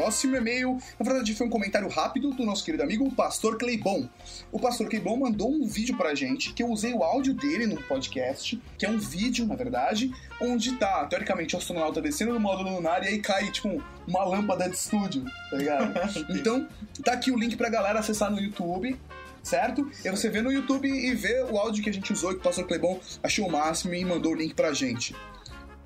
[0.00, 4.08] Próximo e-mail, na verdade foi um comentário rápido do nosso querido amigo o Pastor Cleibon.
[4.50, 7.76] O Pastor Cleibon mandou um vídeo pra gente, que eu usei o áudio dele no
[7.82, 12.76] podcast, que é um vídeo, na verdade, onde tá, teoricamente, o astronauta descendo do módulo
[12.76, 15.92] lunar e aí cai, tipo, uma lâmpada de estúdio, tá ligado?
[16.34, 16.66] então,
[17.04, 18.98] tá aqui o link pra galera acessar no YouTube,
[19.42, 19.86] certo?
[20.02, 22.42] E você vê no YouTube e vê o áudio que a gente usou, que o
[22.42, 25.14] Pastor Cleibon achou o máximo e mandou o link pra gente.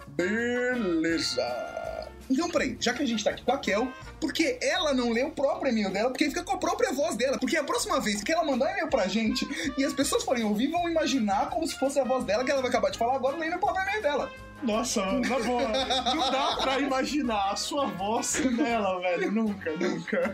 [0.07, 1.84] Beleza.
[2.31, 3.89] Então, peraí, já que a gente tá aqui com a Kel,
[4.21, 6.11] por que ela não lê o próprio e-mail dela?
[6.11, 7.39] Porque fica com a própria voz dela.
[7.39, 9.47] Porque a próxima vez que ela mandar e-mail pra gente
[9.77, 12.61] e as pessoas forem ouvir, vão imaginar como se fosse a voz dela que ela
[12.61, 14.31] vai acabar de falar agora lendo o próprio e-mail dela.
[14.63, 15.69] Nossa, na boa.
[16.15, 19.31] Não dá pra imaginar a sua voz sem ela, velho.
[19.31, 20.33] Nunca, nunca.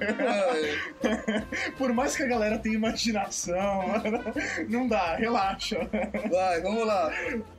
[1.76, 3.86] Por mais que a galera tenha imaginação,
[4.68, 5.88] não dá, relaxa.
[6.30, 7.10] Vai, vamos lá.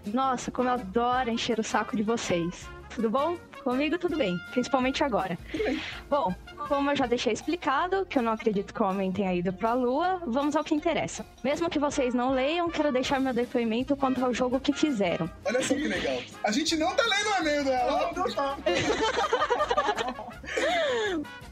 [0.06, 2.70] Nossa, como eu adoro encher o saco de vocês.
[2.96, 3.38] Tudo bom?
[3.64, 5.38] Comigo tudo bem, principalmente agora.
[6.10, 6.34] Bom,
[6.68, 9.74] como eu já deixei explicado, que eu não acredito que o homem tenha ido pra
[9.74, 11.26] lua, vamos ao que interessa.
[11.44, 15.30] Mesmo que vocês não leiam, quero deixar meu depoimento quanto ao jogo que fizeram.
[15.46, 16.18] Olha só que legal.
[16.44, 18.12] A gente não tá lendo o e-mail dela.
[18.16, 18.58] Não tá.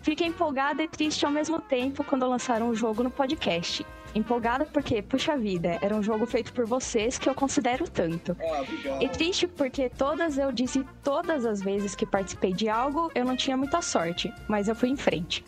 [0.02, 3.86] Fiquei empolgada e triste ao mesmo tempo quando lançaram o jogo no podcast.
[4.16, 8.36] Empolgada porque, puxa vida, era um jogo feito por vocês que eu considero tanto.
[8.40, 9.04] Ah, obrigado.
[9.04, 13.36] E triste porque todas eu disse todas as vezes que participei de algo, eu não
[13.36, 15.44] tinha muita sorte, mas eu fui em frente.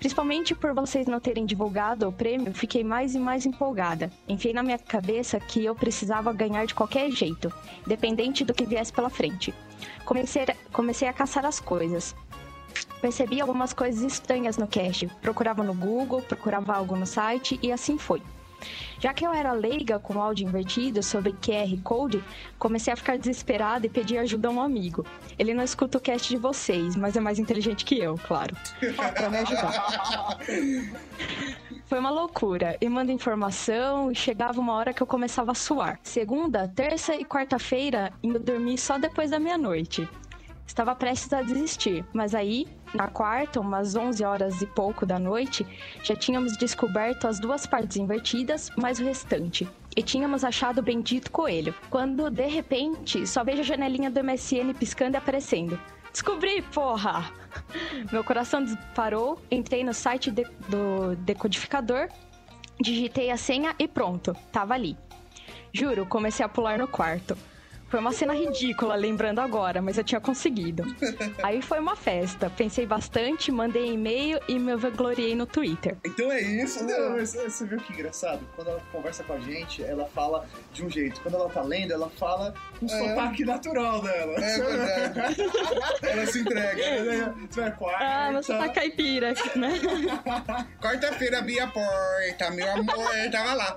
[0.00, 4.10] Principalmente por vocês não terem divulgado o prêmio, fiquei mais e mais empolgada.
[4.26, 7.52] Enfiei na minha cabeça que eu precisava ganhar de qualquer jeito,
[7.84, 9.52] independente do que viesse pela frente.
[10.06, 12.16] Comecei, comecei a caçar as coisas.
[13.00, 15.06] Percebi algumas coisas estranhas no cast.
[15.22, 18.22] Procurava no Google, procurava algo no site e assim foi.
[18.98, 22.22] Já que eu era leiga com áudio invertido sobre QR Code,
[22.58, 25.06] comecei a ficar desesperada e pedi ajuda a um amigo.
[25.38, 28.54] Ele não escuta o cast de vocês, mas é mais inteligente que eu, claro.
[29.14, 30.38] Pra me ajudar.
[31.86, 32.76] Foi uma loucura.
[32.80, 35.98] E manda informação e chegava uma hora que eu começava a suar.
[36.02, 40.06] Segunda, terça e quarta-feira, indo dormir só depois da meia-noite.
[40.70, 42.64] Estava prestes a desistir, mas aí,
[42.94, 45.66] na quarta, umas 11 horas e pouco da noite,
[46.04, 49.68] já tínhamos descoberto as duas partes invertidas, mais o restante.
[49.96, 51.74] E tínhamos achado o bendito coelho.
[51.90, 55.76] Quando, de repente, só vejo a janelinha do MSN piscando e aparecendo.
[56.12, 57.32] Descobri, porra!
[58.12, 62.08] Meu coração disparou, entrei no site de- do decodificador,
[62.80, 64.96] digitei a senha e pronto, tava ali.
[65.72, 67.36] Juro, comecei a pular no quarto.
[67.90, 70.84] Foi uma cena ridícula, lembrando agora, mas eu tinha conseguido.
[71.42, 72.48] Aí foi uma festa.
[72.48, 75.96] Pensei bastante, mandei e-mail e me gloriei no Twitter.
[76.04, 76.94] Então é isso, né?
[77.18, 78.46] Você viu que engraçado?
[78.54, 81.20] Quando ela conversa com a gente, ela fala de um jeito.
[81.20, 84.38] Quando ela tá lendo, ela fala com o sotaque natural dela.
[84.38, 85.42] É verdade.
[86.02, 87.34] Ela se entrega.
[87.50, 88.04] Você vai quarta.
[88.04, 89.72] Ah, você tá caipira, né?
[90.80, 93.76] Quarta-feira, Bia Porta, meu amor, tava lá.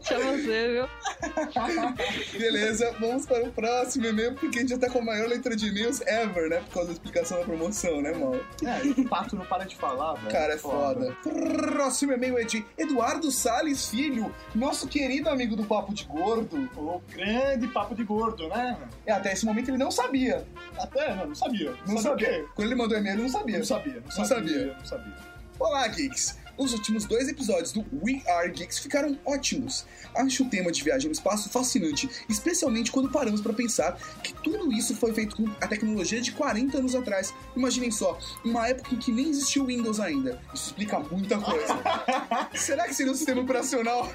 [0.00, 1.81] Chama você, viu?
[2.38, 5.56] Beleza, vamos para o próximo e-mail, porque a gente já tá com a maior leitura
[5.56, 6.58] de e-mails ever, né?
[6.60, 8.40] Por causa da explicação da promoção, né, mano?
[8.64, 10.30] É, o pato não para de falar, velho.
[10.30, 11.16] Cara, é foda.
[11.22, 16.56] Próximo e-mail é de Eduardo Salles Filho, nosso querido amigo do Papo de Gordo.
[16.76, 18.76] O grande papo de gordo, né?
[19.06, 20.44] É, até esse momento ele não sabia.
[20.78, 21.70] Até, não, não sabia.
[21.86, 22.26] Não sabia.
[22.28, 22.44] sabia.
[22.54, 23.58] Quando ele mandou e-mail, ele não sabia.
[23.58, 23.94] Não sabia.
[23.94, 24.26] Não, Não sabia.
[24.36, 24.76] sabia.
[24.78, 25.14] Não sabia.
[25.58, 26.41] Olá, Geeks!
[26.56, 29.86] Os últimos dois episódios do We Are Geeks ficaram ótimos.
[30.14, 34.72] Acho o tema de viagem no espaço fascinante, especialmente quando paramos para pensar que tudo
[34.72, 37.34] isso foi feito com a tecnologia de 40 anos atrás.
[37.56, 40.40] Imaginem só, uma época em que nem existia o Windows ainda.
[40.52, 41.78] Isso explica muita coisa.
[42.54, 44.10] Será que se no sistema operacional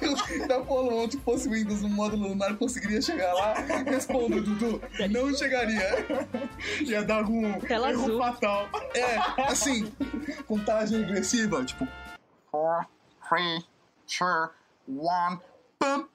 [0.46, 3.54] da Apollo 11 fosse o Windows no módulo lunar conseguiria chegar lá?
[3.84, 4.80] Responda, Dudu.
[5.10, 6.06] Não chegaria.
[6.80, 8.18] Ia dar algum Tela erro azul.
[8.18, 8.68] fatal.
[8.94, 9.90] É, assim,
[10.46, 11.86] contagem regressiva, tipo,
[12.50, 12.86] Four,
[13.28, 13.64] three,
[14.06, 14.50] two,
[14.86, 15.38] one.
[15.78, 16.08] Pam.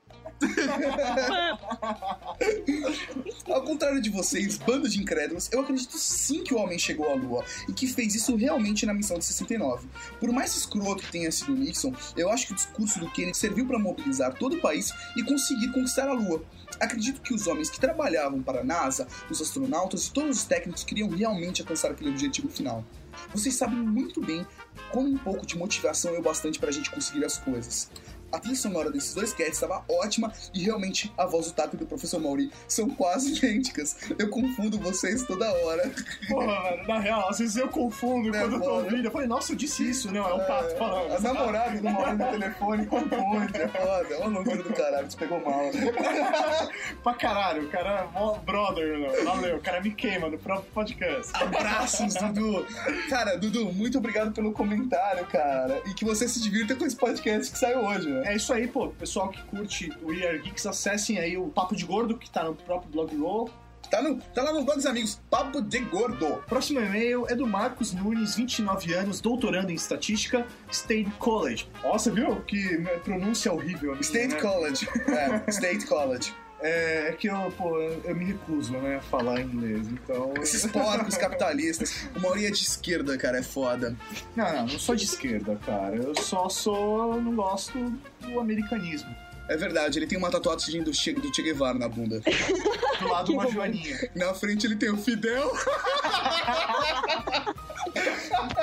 [3.47, 7.13] Ao contrário de vocês, bando de incrédulos, eu acredito sim que o homem chegou à
[7.13, 9.87] Lua e que fez isso realmente na missão de 69.
[10.19, 13.37] Por mais escroto que tenha sido o Nixon, eu acho que o discurso do Kennedy
[13.37, 16.43] serviu para mobilizar todo o país e conseguir conquistar a Lua.
[16.79, 20.83] Acredito que os homens que trabalhavam para a NASA, os astronautas e todos os técnicos
[20.83, 22.83] queriam realmente alcançar aquele objetivo final.
[23.33, 24.45] Vocês sabem muito bem
[24.91, 27.89] como um pouco de motivação é o bastante para a gente conseguir as coisas.
[28.33, 31.77] A trilha sonora desses dois cats estava ótima e realmente a voz do Tato e
[31.77, 33.95] do Professor Mauri são quase idênticas.
[34.17, 35.91] Eu confundo vocês toda hora.
[36.27, 39.05] Porra, na real, às vezes eu confundo É, quando eu tô ouvindo.
[39.05, 40.11] Eu falei, nossa, eu disse isso.
[40.11, 41.13] Não, é um pato falando.
[41.13, 43.57] A namorada do Mauri no telefone confunde.
[43.57, 45.69] É foda, é uma loucura do caralho, você pegou mal.
[47.03, 49.23] pra caralho, o cara é brother, meu.
[49.25, 51.31] Valeu, o cara me queima no próprio podcast.
[51.35, 52.65] Abraços, Dudu.
[53.09, 55.83] Cara, Dudu, muito obrigado pelo comentário, cara.
[55.85, 58.22] E que você se divirta com esse podcast que saiu hoje, né?
[58.23, 58.89] É isso aí, pô.
[58.89, 62.43] Pessoal que curte o We Are Geeks, acessem aí o Papo de Gordo, que tá
[62.43, 63.49] no próprio blog Roll.
[63.89, 66.43] Tá, no, tá lá no blog dos amigos, Papo de Gordo.
[66.47, 71.67] Próximo e-mail é do Marcos Nunes, 29 anos, doutorando em estatística, State College.
[71.83, 73.91] Você viu que pronúncia horrível?
[73.91, 74.41] a minha, State né?
[74.41, 74.89] College.
[75.13, 76.33] É, State College.
[76.63, 80.33] É, é que eu, pô, eu, me recuso, né, a falar inglês, então...
[80.41, 82.07] Esses porcos capitalistas.
[82.15, 83.95] O Mauri é de esquerda, cara, é foda.
[84.33, 85.97] Não, não, não sou de esquerda, cara.
[85.97, 87.21] Eu só sou...
[87.21, 87.77] não gosto
[88.21, 89.13] do americanismo.
[89.49, 92.21] É verdade, ele tem uma tatuagem do Che, do che Guevara na bunda.
[92.21, 94.09] Do lado uma joaninha.
[94.15, 95.51] Na frente ele tem o Fidel.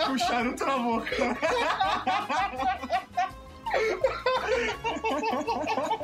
[0.07, 1.36] Com charuto na boca.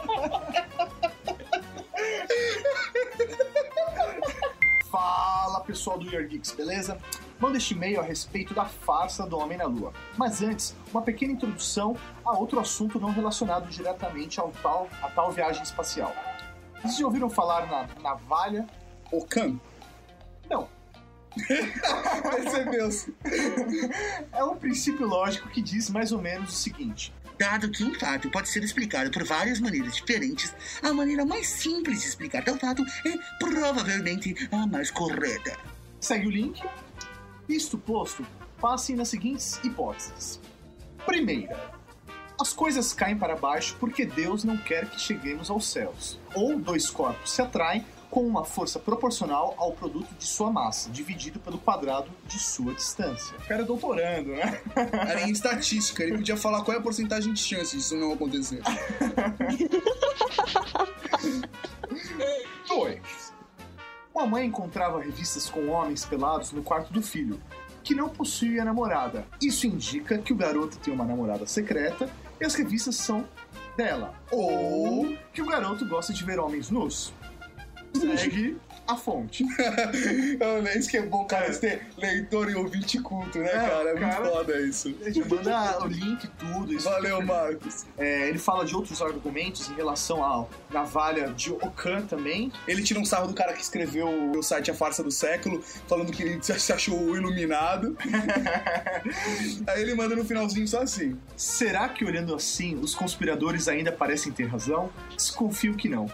[4.97, 6.97] Fala pessoal do Year Geeks, beleza?
[7.39, 9.93] Manda este e-mail a respeito da farsa do Homem na Lua.
[10.17, 11.95] Mas antes, uma pequena introdução
[12.25, 16.15] a outro assunto não relacionado diretamente ao tal, a tal viagem espacial.
[16.81, 18.67] Vocês já ouviram falar na navalha?
[19.13, 19.61] Okan.
[20.49, 20.67] Não.
[22.31, 23.15] Percebeu-se.
[24.33, 28.31] É um princípio lógico que diz mais ou menos o seguinte: Dado que um fato
[28.31, 32.83] pode ser explicado por várias maneiras diferentes, a maneira mais simples de explicar tal fato
[33.05, 35.59] é provavelmente a mais correta.
[36.01, 36.63] Segue o link.
[37.49, 38.27] Isto posto,
[38.61, 40.41] passem nas seguintes hipóteses.
[41.05, 41.71] Primeira,
[42.41, 46.19] as coisas caem para baixo porque Deus não quer que cheguemos aos céus.
[46.35, 47.85] Ou dois corpos se atraem
[48.17, 53.37] com uma força proporcional ao produto de sua massa, dividido pelo quadrado de sua distância.
[53.37, 54.63] O cara é doutorando, né?
[54.75, 58.63] Era em estatística, ele podia falar qual é a porcentagem de chance disso não acontecer.
[62.67, 63.35] 2.
[64.15, 67.39] Uma mãe encontrava revistas com homens pelados no quarto do filho,
[67.85, 69.27] que não possuía namorada.
[69.43, 72.09] Isso indica que o garoto tem uma namorada secreta
[72.41, 73.29] e as revistas são
[73.77, 74.15] dela.
[74.31, 77.13] Ou que o garoto gosta de ver homens nus.
[78.01, 79.45] Segue a fonte.
[80.41, 83.91] Olha, isso que é bom, cara, você ter leitor e ouvinte culto, né, É, cara?
[83.91, 84.25] É muito cara.
[84.31, 84.95] foda isso.
[85.01, 86.73] Ele manda o link e tudo.
[86.73, 87.85] Isso Valeu, Marcos.
[87.99, 92.53] É, ele fala de outros argumentos em relação à navalha de Okan também.
[92.69, 96.13] Ele tira um sarro do cara que escreveu o site A Farsa do Século, falando
[96.13, 97.97] que ele se achou iluminado.
[99.67, 101.19] Aí ele manda no finalzinho só assim.
[101.37, 104.91] Será que olhando assim, os conspiradores ainda parecem ter razão?
[105.17, 106.09] Desconfio que não.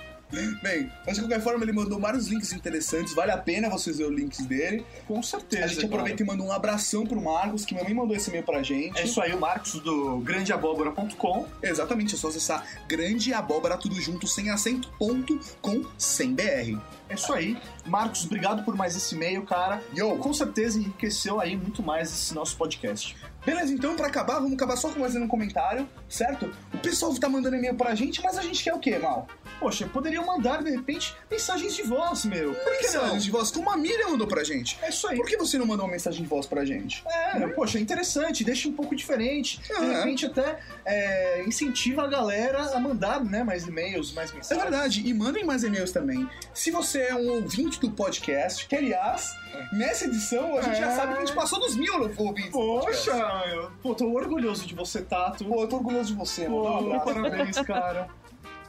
[0.62, 4.14] Bem, mas de qualquer forma ele mandou vários links interessantes, vale a pena vocês verem
[4.14, 4.84] os links dele.
[5.06, 5.64] Com certeza.
[5.64, 8.62] A gente aproveita e manda um abração pro Marcos, que também mandou esse e-mail pra
[8.62, 8.98] gente.
[8.98, 11.46] É isso aí, o Marcos do grandeabóbora.com.
[11.62, 16.80] Exatamente, é só acessar grande abóbora tudo junto, sem acento, ponto, com 100 BR.
[17.12, 17.58] É isso aí.
[17.84, 19.82] Marcos, obrigado por mais esse e-mail, cara.
[19.94, 20.16] Yo!
[20.16, 23.14] Com certeza enriqueceu aí muito mais esse nosso podcast.
[23.44, 26.48] Beleza, então pra acabar, vamos acabar só com mais um comentário, certo?
[26.72, 29.26] O pessoal tá mandando e-mail pra gente, mas a gente quer o quê, Mal?
[29.58, 32.54] Poxa, poderiam mandar, de repente, mensagens de voz, meu.
[32.54, 33.02] Por que não?
[33.02, 34.78] Mensagens de voz, como a Miriam mandou pra gente.
[34.80, 35.16] É isso aí.
[35.16, 37.02] Por que você não mandou uma mensagem de voz pra gente?
[37.34, 39.60] É, poxa, interessante, deixa um pouco diferente.
[39.60, 39.96] De Ah, é.
[39.98, 44.62] repente até é, incentiva a galera a mandar né, mais e-mails, mais É mensagens.
[44.62, 46.28] verdade, e mandem mais e-mails também.
[46.54, 49.34] Se você é um ouvinte do podcast, que aliás,
[49.72, 50.96] nessa edição a gente já É.
[50.96, 52.50] sabe que a gente passou dos mil ouvintes.
[52.52, 53.14] Poxa,
[53.46, 53.70] meu.
[53.82, 55.44] Pô, tô orgulhoso de você, Tato.
[55.44, 56.62] Pô, eu tô orgulhoso de você, mano.
[56.62, 57.04] Pô, Um abraço.
[57.14, 58.08] parabéns, cara.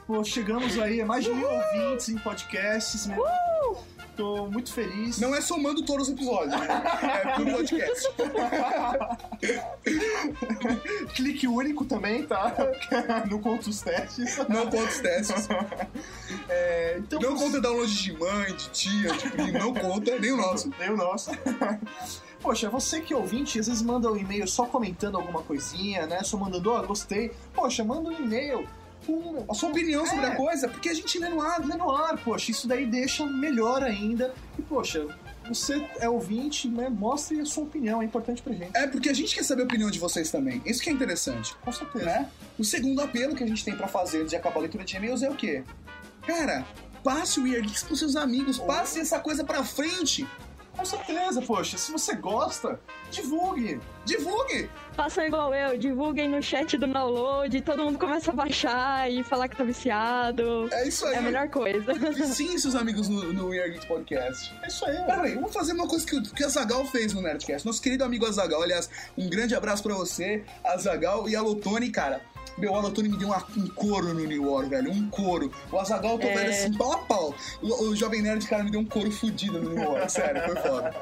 [0.06, 3.24] Pô, chegamos aí a mais de mil ouvintes em podcasts, meu.
[4.16, 5.18] Tô muito feliz.
[5.18, 6.68] Não é somando todos os episódios, né?
[7.24, 8.08] é por podcast.
[11.14, 12.54] Clique único também, tá?
[13.28, 14.38] Não conta os testes.
[14.48, 15.48] Não conta os testes.
[16.48, 20.36] É, então, Não conta download de mãe, de tia, de primo, não conta, nem o
[20.36, 20.70] nosso.
[20.78, 21.30] Nem o nosso.
[22.40, 26.22] Poxa, você que é ouvinte, às vezes manda um e-mail só comentando alguma coisinha, né?
[26.22, 27.32] Só mandando, ó, gostei.
[27.52, 28.66] Poxa, manda um e-mail
[29.48, 30.28] A sua opinião sobre É.
[30.28, 31.60] a coisa, porque a gente lê no ar.
[31.64, 34.32] lê no ar, poxa, isso daí deixa melhor ainda.
[34.58, 35.06] E, poxa,
[35.48, 36.88] você é ouvinte, né?
[36.88, 38.70] Mostre a sua opinião, é importante pra gente.
[38.76, 40.62] É porque a gente quer saber a opinião de vocês também.
[40.64, 41.54] Isso que é interessante.
[41.56, 42.04] Com certeza.
[42.04, 42.30] né?
[42.58, 44.96] O segundo apelo que a gente tem pra fazer antes de acabar a leitura de
[44.96, 45.62] e-mails é o quê?
[46.26, 46.64] Cara,
[47.02, 50.26] passe o Weird Geeks pros seus amigos, passe essa coisa pra frente,
[50.76, 51.78] Com certeza, poxa.
[51.78, 53.80] Se você gosta, divulgue.
[54.04, 54.68] divulgue!
[54.92, 59.48] Façam igual eu, divulguem no chat do download, todo mundo começa a baixar e falar
[59.48, 60.68] que tá viciado.
[60.72, 61.14] É isso aí.
[61.14, 61.92] É a melhor coisa.
[62.26, 64.54] Sim, seus amigos no, no Geeks Podcast.
[64.62, 64.96] É isso aí.
[65.04, 67.66] Peraí, vamos fazer uma coisa que, que a Zagal fez no Nerdcast.
[67.66, 72.20] Nosso querido amigo Azagal, aliás, um grande abraço pra você, Azagal e a Lotone, cara.
[72.56, 74.90] Meu, a Lotone me deu uma- um couro no New War, velho.
[74.92, 75.50] Um couro.
[75.72, 76.34] O Azagal, eu tô É.
[76.34, 77.34] velho assim, pau a pau.
[77.60, 80.06] O, o Jovem Nerd, cara, me deu um couro fudido no New War.
[80.10, 80.94] Sério, foi foda.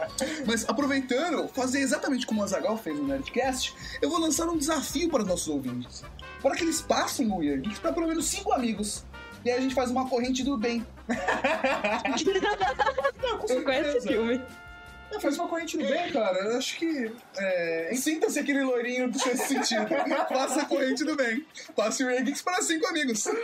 [0.47, 5.11] Mas aproveitando, fazer exatamente como o Azagal fez no Nerdcast, eu vou lançar um desafio
[5.11, 6.03] para os nossos ouvintes.
[6.40, 9.05] Para que eles passem o Weird pra pelo menos cinco amigos.
[9.45, 10.86] E aí a gente faz uma corrente do bem.
[13.22, 14.40] Não, com Eu conheço esse filme.
[15.14, 16.38] É, faz uma corrente do bem, cara.
[16.38, 17.12] Eu acho que.
[17.36, 17.92] É...
[17.94, 19.86] Sinta-se aquele loirinho do sexto sentido.
[20.28, 21.44] Faça a corrente do bem.
[21.76, 23.26] Passe o Geeks para cinco amigos.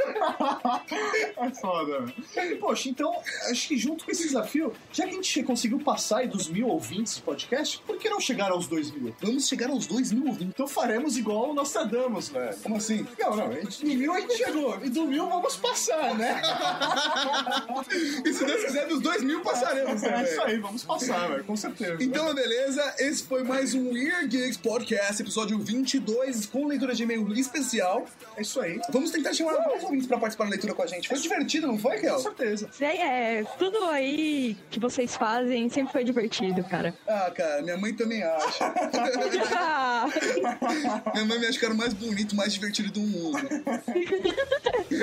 [1.36, 2.12] É foda.
[2.60, 3.14] Poxa, então,
[3.50, 6.66] acho que junto com esse desafio, já que a gente conseguiu passar aí dos mil
[6.68, 9.14] ouvintes do podcast, por que não chegar aos dois mil?
[9.20, 10.48] Vamos chegar aos dois mil ouvintes.
[10.54, 12.56] Então faremos igual o Nostradamus, velho.
[12.62, 13.06] Como assim?
[13.18, 14.78] Não, não, gente, do mil a gente chegou.
[14.84, 16.40] E do mil vamos passar, né?
[18.24, 20.24] E se Deus quiser, dos dois mil passaremos É também.
[20.24, 22.02] isso aí, vamos passar, velho, certeza.
[22.02, 27.30] Então, beleza, esse foi mais um Weird Geeks Podcast, episódio 22, com leitura de e-mail
[27.34, 28.06] especial.
[28.36, 28.80] É isso aí.
[28.90, 31.08] Vamos tentar chamar mais ouvintes pra participar da leitura com a gente.
[31.08, 32.14] Foi divertido, não foi, Kel?
[32.14, 32.68] Com certeza.
[32.80, 36.94] É, tudo aí que vocês fazem sempre foi divertido, cara.
[37.06, 38.68] Ah, cara, minha mãe também acha.
[41.12, 43.38] Minha mãe me acha o cara mais bonito, mais divertido do mundo.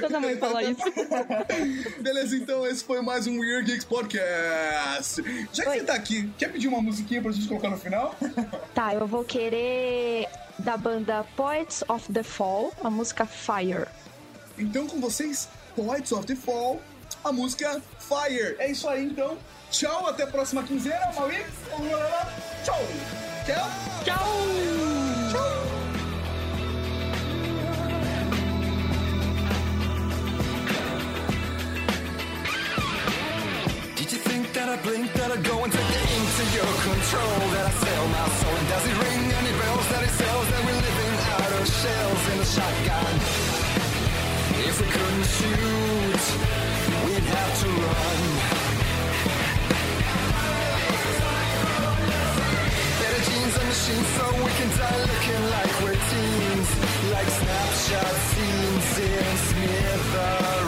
[0.01, 0.81] toda mãe fala isso.
[1.99, 5.23] Beleza, então esse foi mais um Weird Geeks Podcast.
[5.53, 5.79] Já que Oi.
[5.79, 8.15] você tá aqui, quer pedir uma musiquinha pra gente colocar no final?
[8.73, 10.27] Tá, eu vou querer
[10.59, 13.87] da banda Poets of the Fall, a música Fire.
[14.57, 16.81] Então com vocês, Poets of the Fall,
[17.23, 18.55] a música Fire.
[18.59, 19.37] É isso aí, então.
[19.71, 21.37] Tchau, até a próxima quinzena, Maui.
[21.91, 22.33] Lá.
[22.63, 22.79] Tchau.
[23.45, 23.69] Tchau.
[24.03, 25.74] Tchau!
[34.55, 37.39] That I blink, that I go and take it into your control?
[37.51, 38.55] That I sell my soul?
[38.55, 40.45] and Does it ring any bells that it sells?
[40.47, 43.15] That we're living out of shells in a shotgun?
[44.63, 46.23] If we couldn't shoot,
[47.03, 48.21] we'd have to run.
[53.03, 56.69] Better jeans and machines so we can die looking like we're teens.
[57.11, 60.64] Like snapshot scenes in smithereens.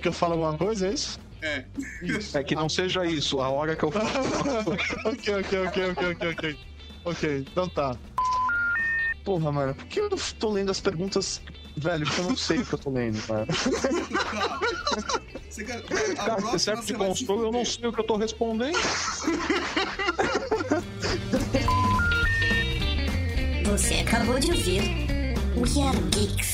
[0.00, 1.20] Que eu falo alguma coisa, é isso?
[1.42, 1.64] É.
[2.34, 4.06] É que não seja isso, a hora que eu falo.
[5.06, 6.58] ok, ok, ok, ok, ok, ok.
[7.04, 7.96] Ok, então tá.
[9.24, 11.40] Porra, mano, por que eu tô lendo as perguntas,
[11.76, 12.04] velho?
[12.04, 13.46] Porque eu não sei o que eu tô lendo, cara.
[15.48, 15.78] Você quer...
[15.78, 18.78] a Cara, você serve de consolo, eu não sei o que eu tô respondendo.
[23.64, 24.82] Você acabou de ouvir
[25.56, 26.49] We Are Geeks.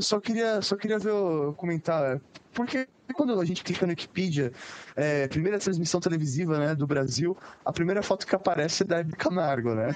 [0.00, 2.20] Só queria, só queria ver o comentar.
[2.52, 4.52] Porque quando a gente clica no Wikipedia,
[4.96, 9.16] é, primeira transmissão televisiva né, do Brasil, a primeira foto que aparece é da Hebe
[9.16, 9.94] Camargo, né?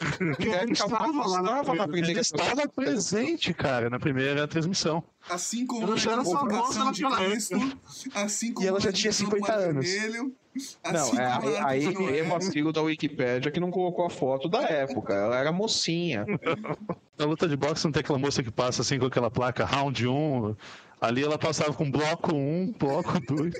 [0.62, 5.02] Ele estava lá na Ele primeira estava presente, cara, na primeira transmissão.
[5.28, 7.78] Assim como Ela já era famosa de naquela Cristo,
[8.14, 9.86] assim como E ela já tinha Divino 50 Mar anos.
[9.88, 10.34] Vermelho,
[10.84, 14.10] Não, Assim é, como ela aí, aí é vacilo da Wikipédia que não colocou a
[14.10, 15.12] foto da época.
[15.12, 16.24] Ela era mocinha.
[17.18, 20.06] Na luta de boxe não tem aquela moça que passa assim com aquela placa round
[20.06, 20.56] 1.
[21.00, 23.54] Ali ela passava com bloco 1, bloco 2.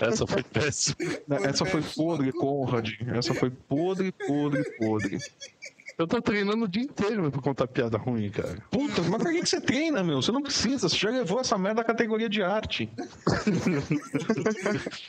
[0.00, 0.96] Essa foi péssima.
[1.44, 2.90] Essa foi podre, Conrad.
[3.14, 5.18] Essa foi podre, podre, podre.
[6.02, 8.56] Eu tô treinando o dia inteiro pra contar piada ruim, cara.
[8.70, 10.20] Puta, mas pra que que você treina, meu?
[10.20, 12.90] Você não precisa, você já levou essa merda à categoria de arte.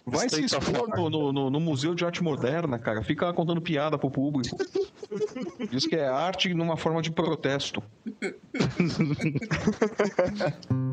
[0.05, 3.01] Vai se of expor no- no- no Museu de Arte Moderna, cara.
[3.01, 4.55] Fica lá contando piada pro público.
[5.71, 7.81] Diz que é arte numa forma de protesto.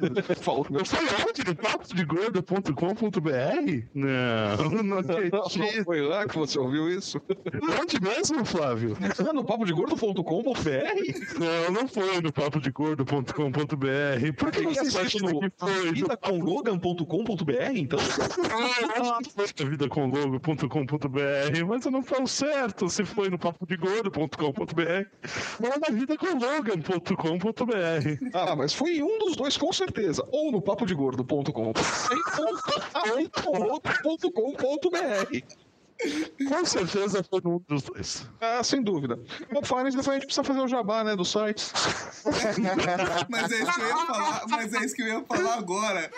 [0.76, 1.44] Eu fui onde?
[1.46, 3.84] No papodegordo.com.br?
[3.94, 5.84] Não, não acredito.
[5.84, 7.20] Foi lá que você ouviu isso?
[7.80, 8.96] Onde mesmo, Flávio?
[9.18, 11.38] Ah, no papodegordo.com.br?
[11.38, 14.32] Não, não foi no papodegordo.com.br.
[14.38, 15.86] Por que você está achando que foi?
[15.86, 17.98] no- vidaconlogan.com.br, então?
[18.98, 25.06] Ah, foi vidaconlogo.com.br, mas eu não falo certo se foi no papodegordo.com.br
[25.62, 28.30] ou na vidaconlogan.com.br.
[28.34, 29.85] Ah, mas foi um dos dois com certeza.
[30.32, 31.76] Ou no papodegordo.com.br
[36.48, 38.28] Com certeza foi num dos dois.
[38.40, 39.18] Ah, sem dúvida.
[39.64, 41.64] Falar nisso, depois a gente precisa fazer o jabá, né, do site.
[43.28, 46.10] Mas é isso que eu ia falar, mas é isso que eu ia falar agora.